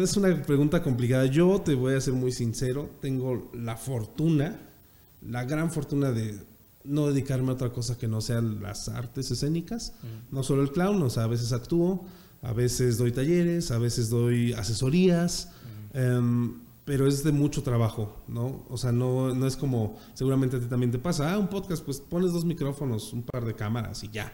[0.03, 1.25] es una pregunta complicada.
[1.25, 4.61] Yo te voy a ser muy sincero, tengo la fortuna,
[5.23, 6.39] la gran fortuna de
[6.85, 9.95] no dedicarme a otra cosa que no sean las artes escénicas.
[10.31, 12.07] No solo el clown, o sea, a veces actúo,
[12.43, 15.51] a veces doy talleres, a veces doy asesorías.
[15.93, 18.65] em, pero es de mucho trabajo, ¿no?
[18.71, 21.85] O sea, no, no es como, seguramente a ti también te pasa, ah, un podcast,
[21.85, 24.33] pues pones dos micrófonos, un par de cámaras y ya,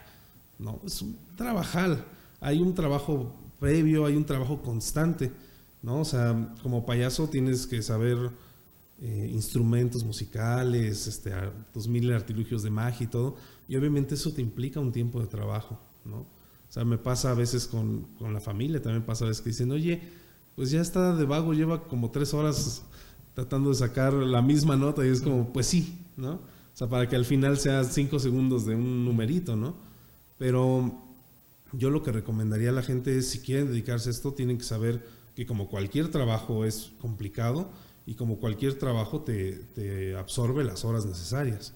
[0.59, 0.79] ¿no?
[0.85, 2.05] Es un trabajal,
[2.41, 5.33] hay un trabajo previo, hay un trabajo constante,
[5.81, 6.01] ¿no?
[6.01, 8.19] O sea, como payaso tienes que saber
[9.03, 13.37] eh, instrumentos musicales, este, a- tus mil artilugios de magia y todo,
[13.69, 16.19] y obviamente eso te implica un tiempo de trabajo, ¿no?
[16.19, 19.51] O sea, me pasa a veces con, con la familia, también pasa a veces que
[19.51, 20.01] dicen, oye,
[20.57, 22.83] pues ya está de vago, lleva como tres horas
[23.35, 26.35] tratando de sacar la misma nota y es como, pues sí, ¿no?
[26.35, 26.41] O
[26.75, 29.75] sea, para que al final sea cinco segundos de un numerito, ¿no?
[30.39, 30.99] Pero
[31.73, 34.65] yo lo que recomendaría a la gente es, si quieren dedicarse a esto, tienen que
[34.65, 37.71] saber que como cualquier trabajo es complicado
[38.07, 41.75] y como cualquier trabajo te, te absorbe las horas necesarias.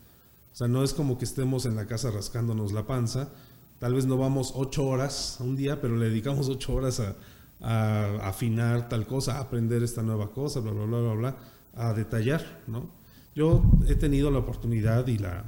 [0.53, 3.31] O sea, no es como que estemos en la casa rascándonos la panza.
[3.79, 7.15] Tal vez no vamos ocho horas a un día, pero le dedicamos ocho horas a,
[7.61, 11.37] a afinar tal cosa, a aprender esta nueva cosa, bla, bla, bla, bla, bla,
[11.75, 12.91] a detallar, ¿no?
[13.35, 15.45] Yo he tenido la oportunidad y la,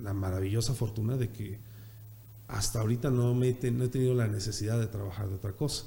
[0.00, 1.58] la maravillosa fortuna de que
[2.46, 5.86] hasta ahorita no, me te- no he tenido la necesidad de trabajar de otra cosa.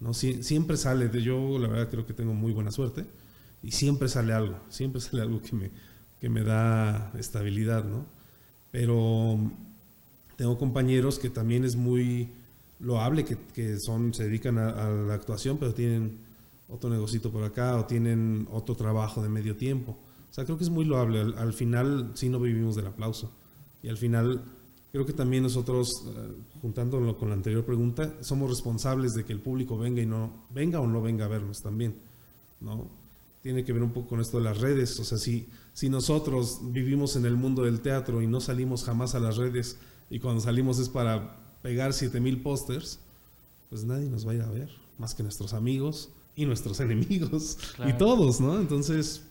[0.00, 0.10] ¿no?
[0.10, 3.04] Sie- siempre sale, de, yo la verdad creo que tengo muy buena suerte
[3.62, 5.70] y siempre sale algo, siempre sale algo que me,
[6.20, 8.06] que me da estabilidad, ¿no?
[8.70, 9.38] Pero
[10.36, 12.30] tengo compañeros que también es muy
[12.80, 16.18] loable, que, que son, se dedican a, a la actuación, pero tienen
[16.68, 19.98] otro negocito por acá o tienen otro trabajo de medio tiempo.
[20.30, 21.20] O sea, creo que es muy loable.
[21.20, 23.32] Al, al final sí no vivimos del aplauso.
[23.82, 24.44] Y al final
[24.92, 29.40] creo que también nosotros, eh, juntándolo con la anterior pregunta, somos responsables de que el
[29.40, 31.96] público venga y no venga o no venga a vernos también,
[32.60, 32.88] ¿no?
[33.48, 36.58] Tiene que ver un poco con esto de las redes, o sea, si, si nosotros
[36.64, 39.78] vivimos en el mundo del teatro y no salimos jamás a las redes
[40.10, 42.98] y cuando salimos es para pegar 7000 pósters,
[43.70, 47.56] pues nadie nos va a ir a ver, más que nuestros amigos y nuestros enemigos
[47.76, 47.90] Claro.
[47.90, 48.60] y todos, ¿no?
[48.60, 49.22] Entonces,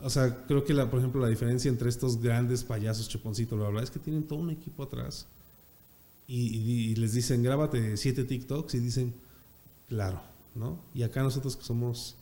[0.00, 3.70] o sea, creo que, la, por ejemplo, la diferencia entre estos grandes payasos, Chuponcito, bla,
[3.70, 5.26] bla, es que tienen todo un equipo atrás.
[6.28, 9.14] Y, y- y les dicen, grábate siete TikToks y dicen,
[9.88, 10.20] claro,
[10.54, 10.78] ¿no?
[10.94, 12.14] Y acá nosotros que somos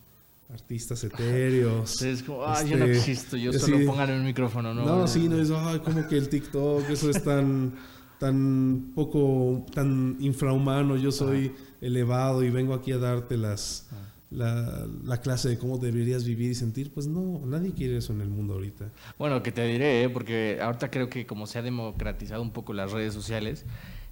[0.54, 2.00] artistas etéreos.
[2.02, 3.58] Es como, ah, yo no este, existo, yo sí.
[3.58, 4.84] solo pongan un micrófono, ¿no?
[4.84, 7.74] No, sí, no es, ay, como que el TikTok, eso es tan,
[8.18, 13.88] tan poco, tan infrahumano, yo soy elevado y vengo aquí a darte las,
[14.30, 16.92] la, la clase de cómo deberías vivir y sentir.
[16.92, 18.90] Pues no, nadie quiere eso en el mundo ahorita.
[19.18, 20.08] Bueno, que te diré, ¿eh?
[20.08, 23.64] porque ahorita creo que como se ha democratizado un poco las redes sociales,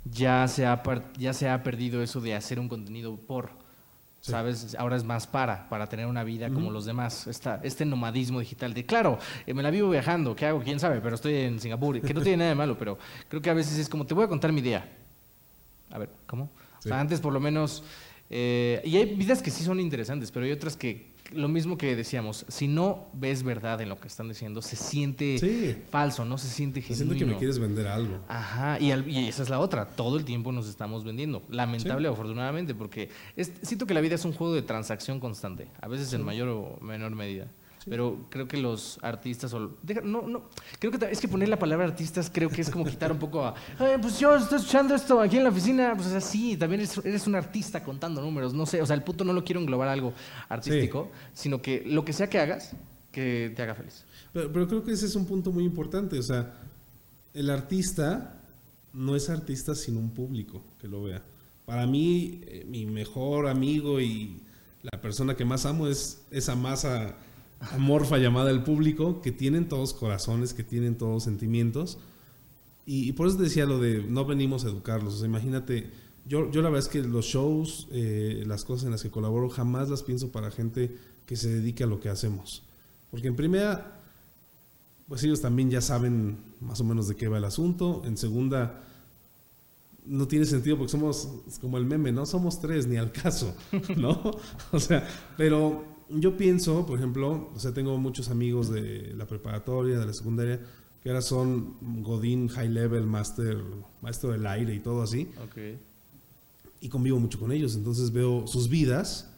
[0.05, 0.83] ya se ha,
[1.19, 3.62] ya se ha perdido eso de hacer un contenido por,
[4.23, 4.31] Sí.
[4.31, 4.77] ¿sabes?
[4.79, 7.27] Ahora es más para, para tener una vida como los demás.
[7.27, 10.63] Esta, este nomadismo digital de, claro, eh, me la vivo viajando, ¿qué hago?
[10.63, 11.01] ¿Quién sabe?
[11.01, 12.97] Pero estoy en Singapur, que no tiene nada de malo, pero
[13.29, 14.89] creo que a veces es como, te voy a contar mi idea.
[15.91, 16.51] A ver, ¿cómo?
[16.79, 17.83] O sea, antes por lo menos...
[18.35, 21.95] eh, y hay vidas que sí son interesantes, pero hay otras que, lo mismo que
[21.95, 25.77] decíamos, si no ves verdad en lo que están diciendo, se siente Sí.
[25.91, 26.97] falso, no se siente genuino.
[27.13, 28.19] siento que me quieres vender algo.
[28.29, 32.09] Ajá, y, al- y esa es la otra, todo el tiempo nos estamos vendiendo, lamentable
[32.09, 35.89] o afortunadamente, porque es- siento que la vida es un juego de transacción constante, a
[35.89, 37.49] veces en mayor o menor medida.
[37.89, 40.45] Pero creo que los artistas, o, deja- no, no,
[40.79, 43.45] creo que es que poner la palabra artistas creo que es como quitar un poco
[43.45, 46.97] a, "Ay, pues yo estoy escuchando esto aquí en la oficina, pues así, también eres,
[47.05, 49.89] eres un artista contando números, no sé, o sea, el punto no lo quiero englobar
[49.89, 50.13] a algo
[50.49, 52.77] artístico, sino que lo que sea que hagas,
[53.11, 54.05] que te haga feliz.
[54.33, 56.19] Pero, pero creo que ese es un punto muy importante.
[56.19, 56.55] O sea,
[57.35, 58.41] el artista
[58.93, 61.23] no es artista sin un público que lo vea.
[61.67, 64.41] Para mí, eh, mi mejor amigo y
[64.83, 67.15] la persona que más amo es esa masa
[67.71, 71.99] amorfa llamada el público, que tienen todos corazones, que tienen todos sentimientos.
[72.85, 75.15] Y, por eso decía lo de no venimos a educarlos.
[75.15, 75.91] O sea, imagínate,
[76.27, 79.49] yo, yo la verdad es que los shows, eh, las cosas en las que colaboro,
[79.49, 80.97] jamás las pienso para gente
[81.27, 82.65] que se dedique a lo que hacemos.
[83.11, 84.01] Porque en primera,
[85.07, 88.03] pues ellos también ya saben más o menos de qué va el asunto.
[88.05, 88.83] En segunda,
[90.05, 91.29] no tiene sentido porque somos
[91.61, 93.55] como el meme, no somos tres ni al caso,
[93.97, 94.21] ¿no?
[94.73, 99.99] o sea, pero yo pienso, por ejemplo, o sea, tengo muchos amigos de la preparatoria,
[99.99, 100.61] de la secundaria,
[101.03, 103.59] que ahora son Godín, High Level, Master,
[104.01, 105.79] Maestro del Aire y todo así, Ok.
[106.81, 109.29] y convivo mucho con ellos, entonces veo sus vidas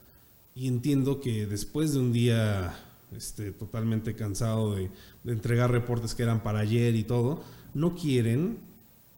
[0.55, 2.75] y entiendo que después de un día
[3.17, 4.91] este, totalmente cansado de,
[5.25, 8.59] de entregar reportes que eran para ayer y todo, no quieren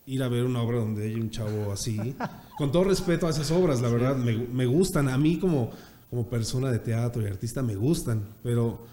[0.06, 2.14] ir a ver una obra donde hay un chavo así.
[2.58, 5.08] Con todo respeto a esas obras, la verdad, me, me gustan.
[5.08, 5.72] A mí como,
[6.10, 8.86] como persona de teatro y artista me gustan, pero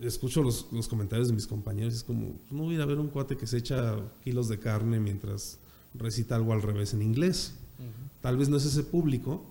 [0.00, 2.86] escucho los, los comentarios de mis compañeros y es como, no voy a ir a
[2.86, 5.58] ver un cuate que se echa kilos de carne mientras
[5.94, 7.54] recita algo al revés en inglés.
[8.20, 9.44] Tal vez no es ese público,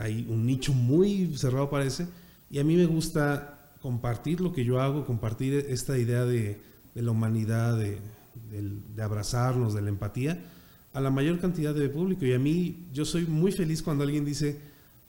[0.00, 2.06] hay un nicho muy cerrado parece,
[2.50, 6.60] y a mí me gusta compartir lo que yo hago, compartir esta idea de,
[6.94, 7.98] de la humanidad, de,
[8.50, 10.42] de abrazarnos, de la empatía,
[10.92, 12.24] a la mayor cantidad de público.
[12.24, 14.58] Y a mí, yo soy muy feliz cuando alguien dice,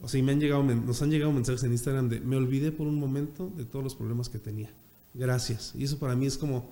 [0.02, 2.88] o sea, me han llegado, nos han llegado mensajes en Instagram de, me olvidé por
[2.88, 4.74] un momento de todos los problemas que tenía.
[5.14, 5.74] Gracias.
[5.76, 6.70] Y eso para mí es como,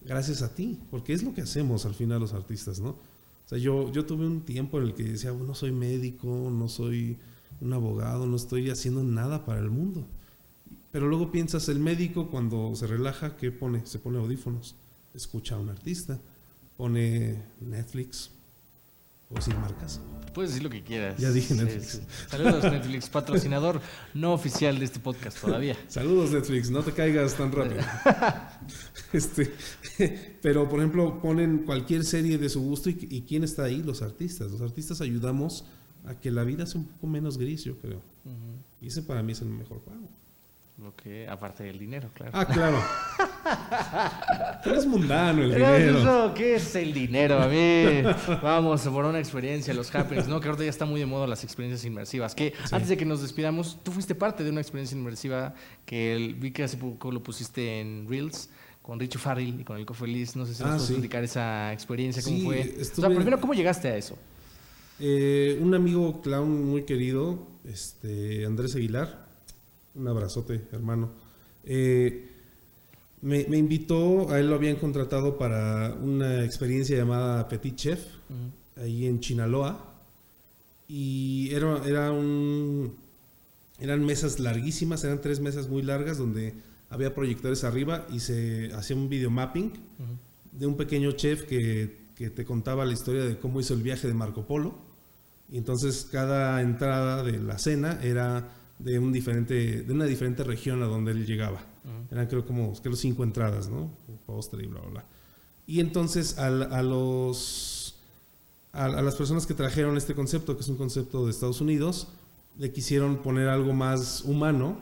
[0.00, 2.90] gracias a ti, porque es lo que hacemos al final los artistas, ¿no?
[2.90, 6.50] O sea, yo, yo tuve un tiempo en el que decía, "Bueno, no soy médico,
[6.50, 7.18] no soy
[7.60, 10.06] un abogado, no estoy haciendo nada para el mundo.
[10.90, 13.86] Pero luego piensas, el médico cuando se relaja, ¿qué pone?
[13.86, 14.74] Se pone audífonos,
[15.14, 16.18] escucha a un artista,
[16.76, 18.30] pone Netflix,
[19.30, 20.00] o decir marcas.
[20.34, 21.18] Puedes decir lo que quieras.
[21.18, 21.88] Ya dije Netflix.
[21.88, 22.00] sí.
[22.28, 23.80] Saludos Netflix, patrocinador
[24.14, 25.76] no oficial de este podcast todavía.
[25.88, 27.80] Saludos Netflix, no te caigas tan rápido.
[29.12, 29.52] este,
[30.40, 33.82] pero por ejemplo, ponen cualquier serie de su gusto y, y ¿quién está ahí?
[33.82, 34.52] Los artistas.
[34.52, 35.64] Los artistas ayudamos
[36.06, 38.00] a que la vida sea un poco menos gris, yo creo.
[38.80, 40.08] Y ese para mí es el mejor pago.
[40.86, 42.32] Ok, aparte del dinero, claro.
[42.34, 42.78] Ah, claro.
[44.64, 45.98] Pero es mundano el Pero dinero.
[45.98, 47.40] eso, ¿Qué es el dinero?
[47.40, 48.02] A mí,
[48.42, 50.40] vamos por una experiencia, los happenings, ¿no?
[50.40, 52.34] Que ahorita ya está muy de moda las experiencias inmersivas.
[52.34, 55.54] Que antes de que nos despidamos, tú fuiste parte de una experiencia inmersiva
[55.86, 58.50] que el- vi que hace poco lo pusiste en Reels
[58.82, 60.36] con Richo Farrell y con el Cofeliz.
[60.36, 60.94] No sé si nos Ah, puedes sí.
[60.94, 62.74] platicar esa experiencia, cómo Sí, fue.
[62.80, 64.18] O sea, primero, ¿cómo llegaste a eso?
[64.98, 69.26] Eh, un amigo clown muy querido, este, Andrés Aguilar,
[69.94, 71.10] un abrazote, hermano.
[71.64, 72.29] eh,
[73.22, 78.00] me, me invitó, a él lo habían contratado para una experiencia llamada Petit Chef,
[78.76, 79.94] ahí en Chinaloa.
[80.88, 82.96] Y era, era un,
[83.78, 86.54] eran mesas larguísimas, eran tres mesas muy largas donde
[86.88, 89.72] había proyectores arriba y se hacía un videomapping
[90.52, 94.08] de un pequeño chef que, que te contaba la historia de cómo hizo el viaje
[94.08, 94.74] de Marco Polo.
[95.48, 98.48] Y entonces cada entrada de la cena era
[98.84, 101.60] de, un diferente, de una diferente región a donde él llegaba.
[102.10, 103.90] Eran creo como creo cinco entradas, ¿no?
[104.26, 105.04] Postre y bla, bla, bla.
[105.66, 107.96] Y entonces al- a, los,
[108.72, 112.08] a, a las personas que trajeron este concepto, que es un concepto de Estados Unidos,
[112.58, 114.78] le quisieron poner algo más humano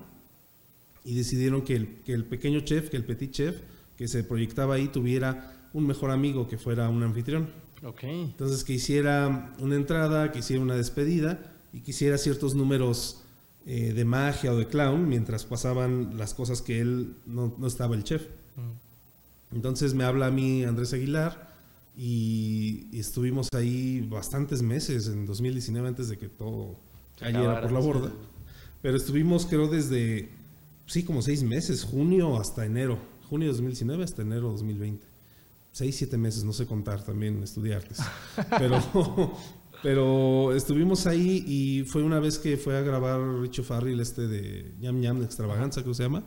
[1.05, 3.61] y decidieron que el, que el pequeño chef, que el petit chef,
[3.97, 7.49] que se proyectaba ahí, tuviera un mejor amigo que fuera un anfitrión.
[7.85, 8.03] Ok.
[8.05, 13.23] Entonces que hiciera una entrada, que hiciera una despedida y que hiciera ciertos números
[13.71, 17.95] eh, de magia o de clown mientras pasaban las cosas que él no, no estaba
[17.97, 18.27] el chef.
[19.53, 21.55] Entonces me habla a mí Andrés Aguilar
[21.95, 26.77] y, y estuvimos ahí bastantes meses en 2019 antes de que todo
[27.19, 28.11] cayera por la borda.
[28.81, 30.31] Pero estuvimos creo desde,
[30.87, 32.99] sí, como seis meses, junio hasta enero.
[33.29, 35.07] Junio de 2019 hasta enero de 2020.
[35.73, 37.99] Seis, siete meses, no sé contar también, estudié artes.
[38.59, 38.81] Pero,
[39.83, 44.73] pero estuvimos ahí y fue una vez que fue a grabar Richo Farrell este de
[44.81, 46.25] Ñam Ñam de Extravaganza, creo que se llama.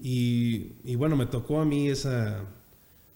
[0.00, 2.40] Y, y bueno, me tocó a mí esa,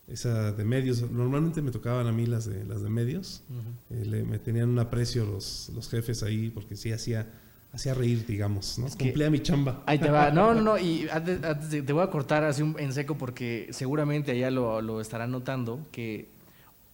[0.09, 1.03] esa de medios.
[1.11, 3.43] Normalmente me tocaban a mí las de, las de medios.
[3.91, 7.27] Eh, le- me tenían un aprecio los, los jefes ahí porque sí hacía,
[7.73, 8.79] hacía reír, digamos.
[8.79, 8.87] ¿no?
[8.87, 9.83] Es que- Cumplía mi chamba.
[9.87, 10.31] Ahí te va.
[10.33, 10.79] No, no, no.
[10.79, 14.81] Y antes, antes te voy a cortar así un- en seco porque seguramente allá lo,
[14.81, 16.29] lo estarán notando que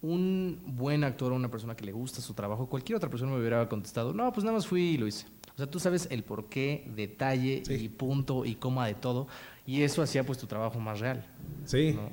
[0.03, 3.39] un buen actor o una persona que le gusta su trabajo, cualquier otra persona me
[3.39, 5.25] hubiera contestado, no, pues nada más fui y lo hice.
[5.53, 7.73] O sea, tú sabes el porqué, detalle Sí.
[7.73, 9.27] y punto y coma de todo.
[9.65, 11.25] Y eso hacía pues tu trabajo más real.
[11.65, 11.93] Sí.
[11.93, 12.09] ¿no?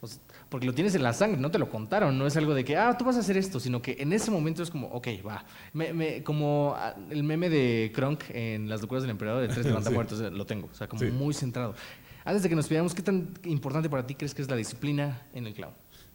[0.00, 2.54] O sea, porque lo tienes en la sangre, no te lo contaron, no es algo
[2.54, 4.88] de que, ah, tú vas a hacer esto, sino que en ese momento es como,
[4.88, 5.44] ok, va.
[5.72, 9.64] Me- me- como ah, el meme de Kronk en Las locuras del emperador de tres
[10.06, 11.10] levantamuertos, eh, lo tengo, o sea, como Sí.
[11.10, 11.74] muy centrado.
[12.24, 15.22] Antes de que nos pidamos, ¿qué tan importante para ti crees que es la disciplina
[15.34, 15.72] en el clown?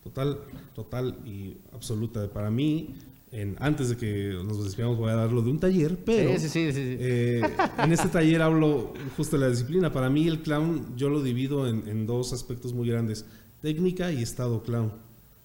[0.08, 0.40] Total,
[0.74, 2.30] total y absoluta.
[2.32, 2.96] Para mí,
[3.32, 6.50] en, antes de que nos despidamos, voy a darlo de un taller, pero sí, sí,
[6.50, 6.96] sí, sí, sí.
[7.00, 7.42] eh,
[7.84, 9.92] en este taller hablo justo de la disciplina.
[9.92, 13.26] Para mí, el clown yo lo divido en, en dos aspectos muy grandes:
[13.62, 14.94] técnica y estado clown.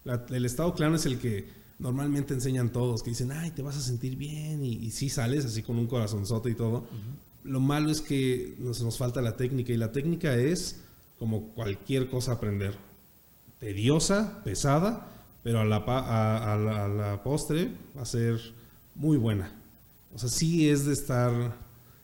[0.04, 1.46] La- el estado clown es el que
[1.80, 5.44] normalmente enseñan todos que dicen, ay, te vas a sentir bien y, y sí sales
[5.44, 6.84] así con un corazonzote y todo.
[7.42, 10.80] Lo malo es que nos, nos falta la técnica y la técnica es
[11.18, 12.74] como cualquier cosa aprender.
[13.62, 15.06] Tediosa, pesada,
[15.44, 18.40] pero a la, postre va a ser
[18.96, 19.52] muy buena.
[20.12, 21.32] O sea, sí es de estar...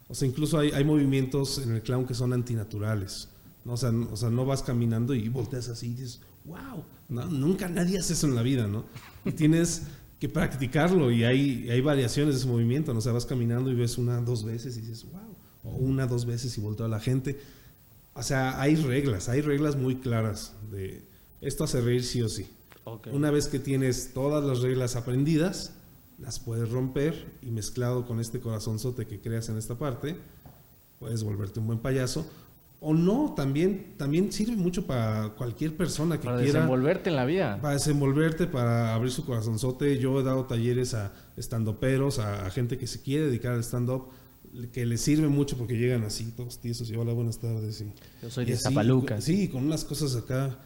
[0.06, 3.28] O sea, incluso hay, movimientos en el clown que son antinaturales.
[3.64, 3.72] ¿no?
[3.72, 8.28] O, sea, no vas caminando y volteas así y dices, wow, nunca nadie hace eso
[8.28, 8.84] en la vida, ¿no?
[9.24, 9.82] Y tienes
[10.20, 13.00] que practicarlo y hay, hay variaciones de ese movimiento, ¿no?
[13.00, 15.34] O sea, vas caminando y ves una, dos veces y dices, wow,
[15.64, 17.40] o una, dos veces y voltea a la gente.
[18.14, 22.48] O sea, hay reglas, hay reglas muy claras de esto hace reír sí o sí.
[23.12, 25.74] Una vez que tienes todas las reglas aprendidas,
[26.18, 30.16] las puedes romper y mezclado con este corazonzote que creas en esta parte,
[30.98, 32.26] puedes volverte un buen payaso.
[32.80, 37.24] O no, también, también sirve mucho para cualquier persona que Para quiera desenvolverte en la
[37.24, 37.58] vida.
[37.60, 39.98] para desenvolverte, para abrir su corazonzote.
[39.98, 44.10] Yo he dado talleres a estandoperos, a, a gente que se quiere dedicar al stand-up,
[44.72, 47.80] que les sirve mucho porque llegan así, todos tiesos, y hola, buenas tardes.
[47.80, 49.36] Y, Yo soy y de así.
[49.36, 50.56] Sí, con unas cosas acá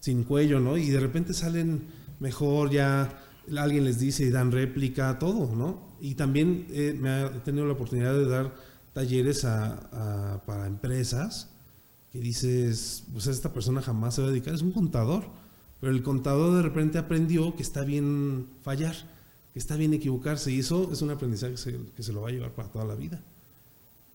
[0.00, 0.76] sin cuello, ¿no?
[0.76, 1.86] Y de repente salen
[2.20, 3.18] mejor, ya
[3.56, 5.96] alguien les dice y dan réplica, todo, ¿no?
[6.00, 8.54] Y también eh, me he tenido la oportunidad de dar
[8.92, 11.50] talleres a- para empresas
[12.10, 15.24] que dices, pues esta persona jamás se va a dedicar, es un contador,
[15.80, 18.94] pero el contador de repente aprendió que está bien fallar,
[19.52, 21.54] que está bien equivocarse y eso es un aprendizaje
[21.94, 23.22] que se lo va a llevar para toda la vida.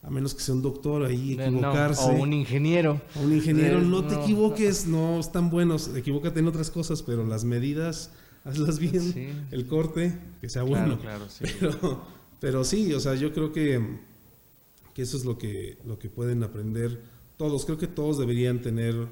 [0.03, 2.03] A menos que sea un doctor ahí, no, equivocarse.
[2.03, 3.01] o un ingeniero.
[3.15, 7.45] A un ingeniero, no te equivoques, no están buenos, equivócate en otras cosas, pero las
[7.45, 8.11] medidas,
[8.43, 9.29] hazlas bien, Sí.
[9.51, 11.01] el corte, que sea Claro, bueno.
[11.01, 11.45] claro, sí.
[11.59, 12.01] Pero,
[12.41, 13.81] pero sí, o sea, yo creo que,
[14.93, 17.01] que eso es lo que, lo que pueden aprender
[17.37, 17.63] todos.
[17.63, 19.07] Creo que todos deberían tener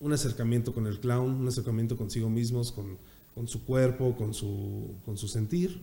[0.00, 2.98] un acercamiento con el clown, un acercamiento consigo mismos, con,
[3.36, 5.80] con su cuerpo, con su, con su sentir.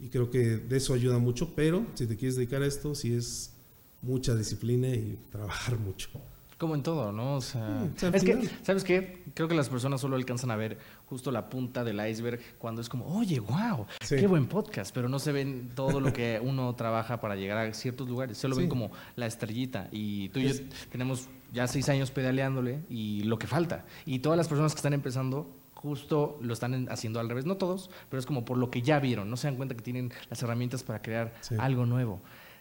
[0.00, 3.12] Y creo que de eso ayuda mucho, pero si te quieres dedicar a esto, sí
[3.14, 3.54] es
[4.02, 6.08] mucha disciplina y trabajar mucho.
[6.56, 7.36] Como en todo, ¿no?
[7.36, 9.22] O sea, Sí, es que, ¿sabes qué?
[9.32, 10.76] Creo que las personas solo alcanzan a ver
[11.06, 14.16] justo la punta del iceberg cuando es como, oye, wow, Sí.
[14.16, 17.72] qué buen podcast, pero no se ven todo lo que uno trabaja para llegar a
[17.72, 18.68] ciertos lugares, solo ven Sí.
[18.68, 19.88] como la estrellita.
[19.90, 20.54] Y tú y yo
[20.92, 23.86] tenemos ya seis años pedaleándole y lo que falta.
[24.04, 25.50] Y todas las personas que están empezando
[25.82, 28.82] justo lo están en- haciendo al revés, no todos, pero es como por lo que
[28.82, 31.54] ya vieron, no se dan cuenta que tienen las herramientas para crear Sí.
[31.58, 32.20] algo nuevo.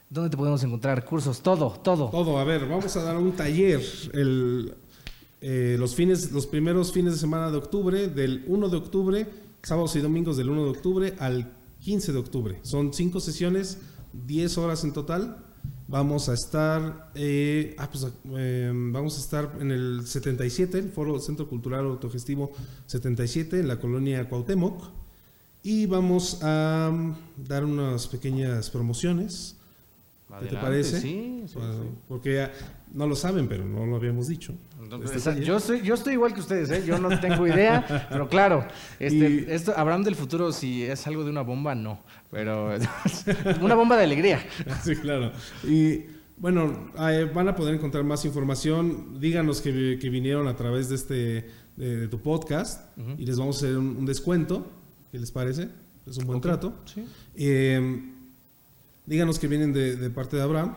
[0.10, 1.06] ¿Dónde te podemos encontrar?
[1.06, 2.10] Cursos, todo, todo.
[2.10, 3.82] Todo, a ver, vamos a dar un taller
[4.14, 4.74] el,
[5.42, 9.28] eh, los, fines, los primeros fines de semana de octubre, del 1 de octubre,
[9.62, 11.52] sábados y domingos del 1 de octubre al
[11.82, 12.60] 15 de octubre.
[12.64, 13.80] Son cinco sesiones,
[14.14, 15.46] 10 horas en total.
[15.90, 18.06] Vamos a estar, eh, ah, pues,
[18.38, 22.52] eh, vamos a estar en el 77, el Foro Centro Cultural Autogestivo
[22.86, 24.84] 77, en la colonia Cuauhtémoc.
[25.64, 27.16] Y vamos a mm,
[27.48, 29.56] dar unas pequeñas promociones.
[30.28, 31.02] ¿Qué te Adelante, parece?
[31.02, 31.90] Sí, sí, Bueno, sí.
[32.08, 32.48] Porque
[32.94, 34.54] no lo saben, pero no lo habíamos dicho.
[34.82, 36.84] Entonces, Este yo, estoy, yo estoy igual que ustedes, ¿eh?
[36.86, 38.66] yo no tengo idea, pero claro,
[39.00, 42.74] este, Y- esto, habrán del futuro si es algo de una bomba, no, pero
[43.62, 44.40] una bomba de alegría.
[44.84, 45.32] sí, claro.
[45.64, 46.06] Y
[46.38, 49.20] bueno, eh, van a poder encontrar más información.
[49.20, 51.14] Díganos que, vi- que vinieron a través de este
[51.76, 54.72] de, de tu podcast y les vamos a hacer un, un descuento.
[55.12, 55.70] ¿Qué les parece?
[56.08, 56.74] Es un buen trato.
[56.86, 57.06] Sí.
[57.36, 58.12] Eh,
[59.06, 60.76] díganos que vienen de, de parte de Abraham.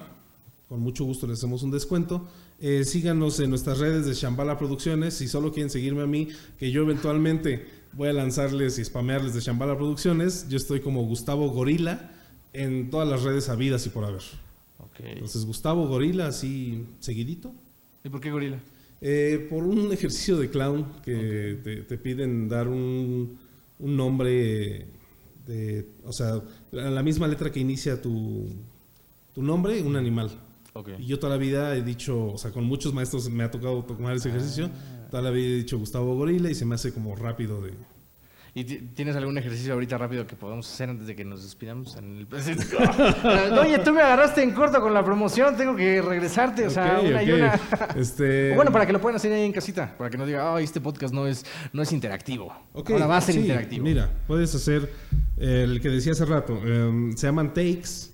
[0.73, 2.27] Con mucho gusto les hacemos un descuento.
[2.59, 5.13] Eh, síganos en nuestras redes de Shambhala Producciones.
[5.13, 9.41] Si solo quieren seguirme a mí, que yo eventualmente voy a lanzarles y spamearles de
[9.41, 10.49] Shambhala Producciones.
[10.49, 12.11] Yo estoy como Gustavo Gorila
[12.55, 14.23] en todas las redes habidas y por haber.
[14.79, 15.01] Ok.
[15.01, 17.53] Entonces, Gustavo Gorila, así seguidito.
[18.03, 18.59] ¿Y por qué gorila?
[19.03, 23.37] Eh, por un ejercicio de clown que te, te piden dar un,
[23.79, 24.87] un nombre
[25.47, 28.49] de, o sea, la, la misma letra que inicia tu,
[29.35, 30.31] tu nombre, un animal.
[30.99, 33.83] Y yo toda la vida he dicho, o sea, con muchos maestros me ha tocado
[33.85, 34.71] tomar ese ejercicio,
[35.11, 37.73] toda la vida he dicho Gustavo Gorila y se me hace como rápido de...
[38.55, 41.97] ¿Y ti- tienes algún ejercicio ahorita rápido que podamos hacer antes de que nos despidamos?
[41.97, 42.27] En el...
[43.59, 47.23] Oye, tú me agarraste en corto con la promoción, tengo que regresarte, o sea, una
[47.23, 47.39] y ok.
[47.39, 47.61] una.
[47.97, 50.65] Este, bueno, para que lo puedan hacer ahí en casita, para que no diga, ay,
[50.65, 52.53] este podcast no es, no es interactivo.
[52.75, 53.85] Ahora va a ser sí, interactivo.
[53.85, 54.91] Mira, puedes hacer
[55.39, 56.55] eh, el que decía hace rato.
[56.63, 58.11] em, se llaman takes.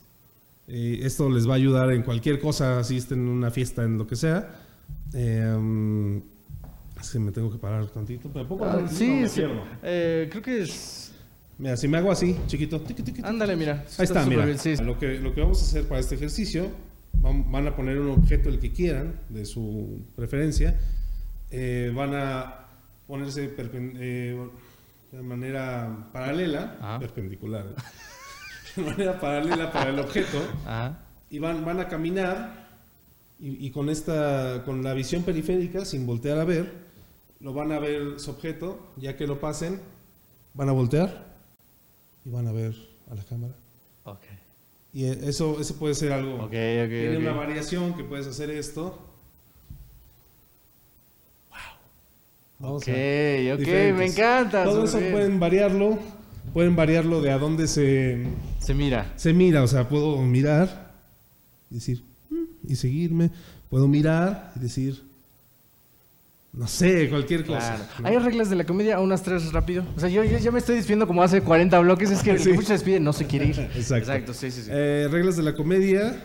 [0.69, 3.99] Eh, esto les va a ayudar en cualquier cosa, si estén en una fiesta, en
[3.99, 4.49] lo que sea.
[5.13, 6.19] Em,
[7.01, 8.29] es que me tengo que parar tantito.
[8.35, 9.07] ¿Me puedo parar Ah, aquí?
[9.09, 9.43] No, sí, sí.
[9.83, 11.13] Eh, creo que es.
[11.59, 12.81] Mira, si me hago así, chiquito.
[12.81, 13.23] tiqui, tiqui.
[13.25, 13.85] Ándale, mira.
[13.99, 14.45] Ahí está, mira.
[14.45, 14.77] bien, sí.
[14.77, 16.69] Lo, que, lo que vamos a hacer para este ejercicio,
[17.15, 20.79] van, a poner un objeto el que quieran, de su preferencia.
[21.51, 22.67] Eh, van a
[23.07, 24.49] ponerse eh,
[25.13, 26.99] de manera paralela, Ajá.
[27.01, 27.75] perpendicular, ¿eh?
[28.79, 30.99] de manera paralela para el objeto, Ajá.
[31.31, 32.69] y van, van a caminar
[33.41, 36.73] y, y con esta con la visión periférica sin voltear a ver
[37.41, 39.81] lo van a ver su objeto ya que lo pasen
[40.55, 41.25] van a voltear
[42.25, 42.75] y van a ver
[43.11, 43.53] a la cámara
[44.05, 44.23] Ok.
[44.93, 48.99] y eh, eso eso puede ser algo tiene una variación que puedes hacer esto
[52.61, 54.65] Vamos Ok, a- ok, me encanta.
[54.65, 55.13] todo eso bien.
[55.13, 55.97] pueden variarlo
[56.53, 58.27] pueden variarlo de a dónde se
[58.59, 59.13] Se mira.
[59.17, 60.93] se mira, o sea, puedo mirar
[61.71, 63.31] y decir, "Mm", y seguirme,
[63.71, 65.03] puedo mirar y decir,
[66.53, 67.77] no sé, cualquier cosa.
[67.77, 67.85] Claro.
[68.01, 68.09] ¿no?
[68.09, 68.99] ¿Hay reglas de la comedia?
[69.01, 69.85] Unas tres rápido.
[69.97, 72.11] O sea, yo, yo ya me estoy despidiendo como hace 40 bloques.
[72.11, 72.51] Es que el Sí.
[72.51, 73.61] que mucho despide no se quiere ir.
[73.77, 74.33] Exacto.
[74.35, 74.71] sí, sí, sí.
[74.73, 76.21] Eh, reglas de la comedia.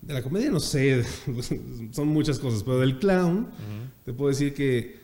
[0.00, 1.04] De la comedia no sé,
[1.92, 3.48] son muchas cosas, pero del clown
[4.04, 4.96] te puedo decir que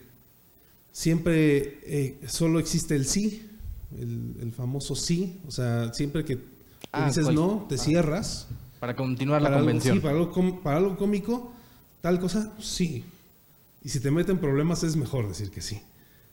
[0.93, 3.45] siempre eh, solo existe el sí,
[3.99, 6.39] el, el famoso sí, o sea, siempre que,
[6.93, 7.35] Ah, dices ¿cuál?
[7.37, 8.47] no, te cierras.
[8.79, 9.97] Para continuar la algo, convención.
[9.97, 11.53] sí, para, algo para algo cómico,
[12.01, 13.05] tal cosa, sí.
[13.83, 15.81] Y si te meten problemas es mejor decir que sí.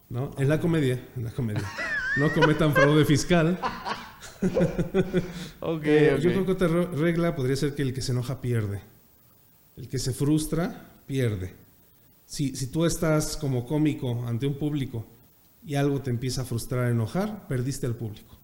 [0.10, 0.32] ¿no?
[0.38, 1.64] En la comedia, en la comedia.
[2.18, 3.58] No cometan fraude fiscal.
[5.60, 6.20] Ok, Eh, ok.
[6.22, 8.82] Yo creo que otra re- regla podría ser que el que se enoja pierde.
[9.78, 11.54] El que se frustra pierde.
[12.26, 15.06] Si, si tú estás como cómico ante un público
[15.66, 18.38] y algo te empieza a frustrar, a enojar, perdiste al público.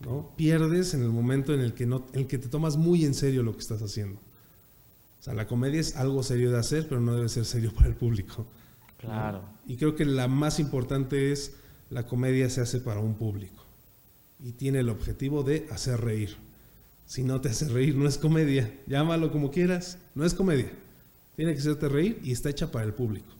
[0.00, 0.32] ¿no?
[0.36, 3.14] Pierdes en el momento en el que, no, en el que te tomas muy en
[3.14, 4.20] serio lo que estás haciendo.
[5.18, 7.88] O sea, la comedia es algo serio de hacer, pero no debe ser serio para
[7.88, 8.46] el público.
[8.98, 9.42] Claro.
[9.66, 11.54] Y creo que la más importante es
[11.88, 13.64] la comedia se hace para un público
[14.42, 16.36] y tiene el objetivo de hacer reír.
[17.06, 18.72] Si no te hace reír, no es comedia.
[18.86, 20.70] Llámalo como quieras, no es comedia.
[21.36, 23.32] Tiene que hacerte reír y está hecha para el público.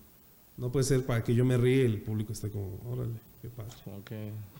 [0.60, 3.70] No puede ser para que yo me ríe el público esté como, órale, qué padre.
[3.98, 4.10] Ok.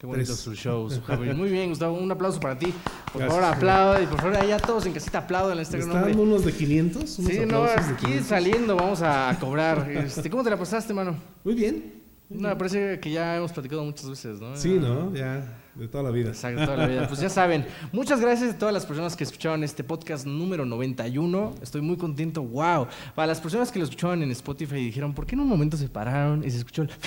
[0.01, 0.38] Qué bonito Tres.
[0.40, 1.34] su show, su Javier.
[1.36, 1.96] Muy bien, Gustavo.
[1.98, 2.72] Un aplauso para ti.
[3.12, 3.28] Por Gracias.
[3.40, 4.03] favor, aplaude.
[4.05, 6.16] Y por favor, allá todos en casita aplauden en este ¿Me gran está nombre.
[6.16, 7.18] dando unos de 500?
[7.18, 8.26] unos Sí, no, aquí 500?
[8.26, 9.90] saliendo vamos a cobrar.
[9.90, 11.16] Este, ¿Cómo te la pasaste, mano?
[11.44, 12.01] Muy bien.
[12.30, 14.57] No, me parece que ya hemos platicado muchas veces, ¿no?
[14.57, 15.12] Sí, ¿no?
[15.14, 16.28] Ya, de toda la vida.
[16.30, 17.06] Exacto, toda la vida.
[17.08, 21.54] Pues ya saben, muchas gracias a todas las personas que escucharon este podcast número 91.
[21.62, 22.86] Estoy muy contento, wow.
[23.14, 25.76] Para las personas que lo escucharon en Spotify y dijeron, ¿por qué en un momento
[25.76, 26.90] se pararon y se escuchó el...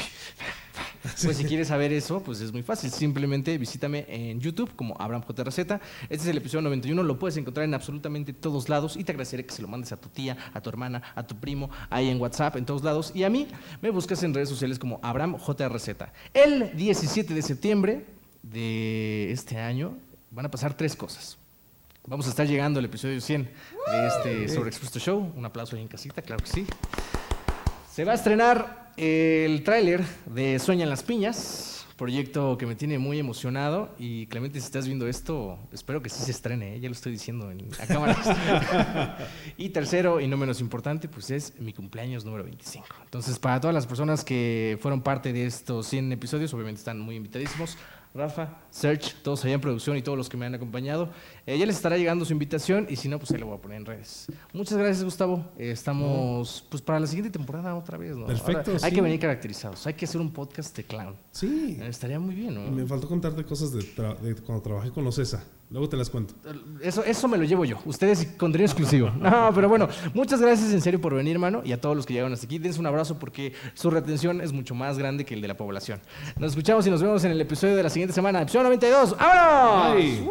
[1.22, 2.90] Pues si quieres saber eso, pues es muy fácil.
[2.90, 5.44] Simplemente visítame en YouTube como Abraham J.
[5.44, 5.82] Receta.
[6.04, 7.04] Este es el episodio 91.
[7.04, 8.96] Lo puedes encontrar en absolutamente todos lados.
[8.96, 11.36] Y te agradeceré que se lo mandes a tu tía, a tu hermana, a tu
[11.36, 13.12] primo, ahí en WhatsApp, en todos lados.
[13.14, 13.48] Y a mí
[13.82, 15.70] me buscas en redes sociales como Abraham J.
[15.70, 16.14] Receta.
[16.34, 18.06] El 17 de septiembre
[18.44, 19.98] de este año
[20.30, 21.38] van a pasar tres cosas.
[22.06, 25.32] Vamos a estar llegando al episodio 100 de este Sobre Expuesto Show.
[25.36, 26.68] Un aplauso ahí en casita, claro que sí.
[27.92, 33.20] Se va a estrenar el tráiler de Sueñan las Piñas, proyecto que me tiene muy
[33.20, 33.96] emocionado.
[33.98, 36.80] Y Clemente, si estás viendo esto, espero que sí se estrene, ¿eh?
[36.82, 38.28] ya lo estoy diciendo en, a cámaras.
[39.58, 42.86] y tercero, y no menos importante, pues es mi cumpleaños número 25.
[43.06, 47.16] Entonces, para todas las personas que fueron parte de estos 100 episodios, obviamente están muy
[47.16, 47.78] invitadísimos.
[48.16, 51.10] Rafa, Serge, todos allá en producción y todos los que me han acompañado.
[51.48, 53.62] Eh, ya les estará llegando su invitación y si no, pues ahí lo voy a
[53.62, 54.28] poner en redes.
[54.54, 55.44] Muchas gracias, Gustavo.
[55.58, 58.28] Eh, estamos pues para la siguiente temporada otra vez, ¿no?
[58.28, 58.96] Perfecto, Ahora hay sí.
[58.96, 59.88] que venir caracterizados.
[59.88, 61.16] Hay que hacer un podcast de clown.
[61.32, 61.78] Sí.
[61.82, 62.70] Eh, estaría muy bien, ¿no?
[62.72, 65.44] me faltó contarte cosas de, tra- de cuando trabajé con Ocesa.
[65.74, 66.36] Luego te las cuento.
[66.82, 67.80] Eso, eso me lo llevo yo.
[67.86, 69.12] Ustedes contenido exclusivo.
[69.24, 71.62] No, pero bueno, muchas gracias en serio por venir, hermano.
[71.66, 74.54] Y a todos los que llegaron hasta aquí, dense un abrazo porque su retención es
[74.54, 76.00] mucho más grande que el de la población.
[76.38, 78.42] Nos escuchamos y nos vemos en el episodio de la siguiente semana.
[78.44, 79.18] Episodio 92.
[79.18, 80.30] ¡Vámonos!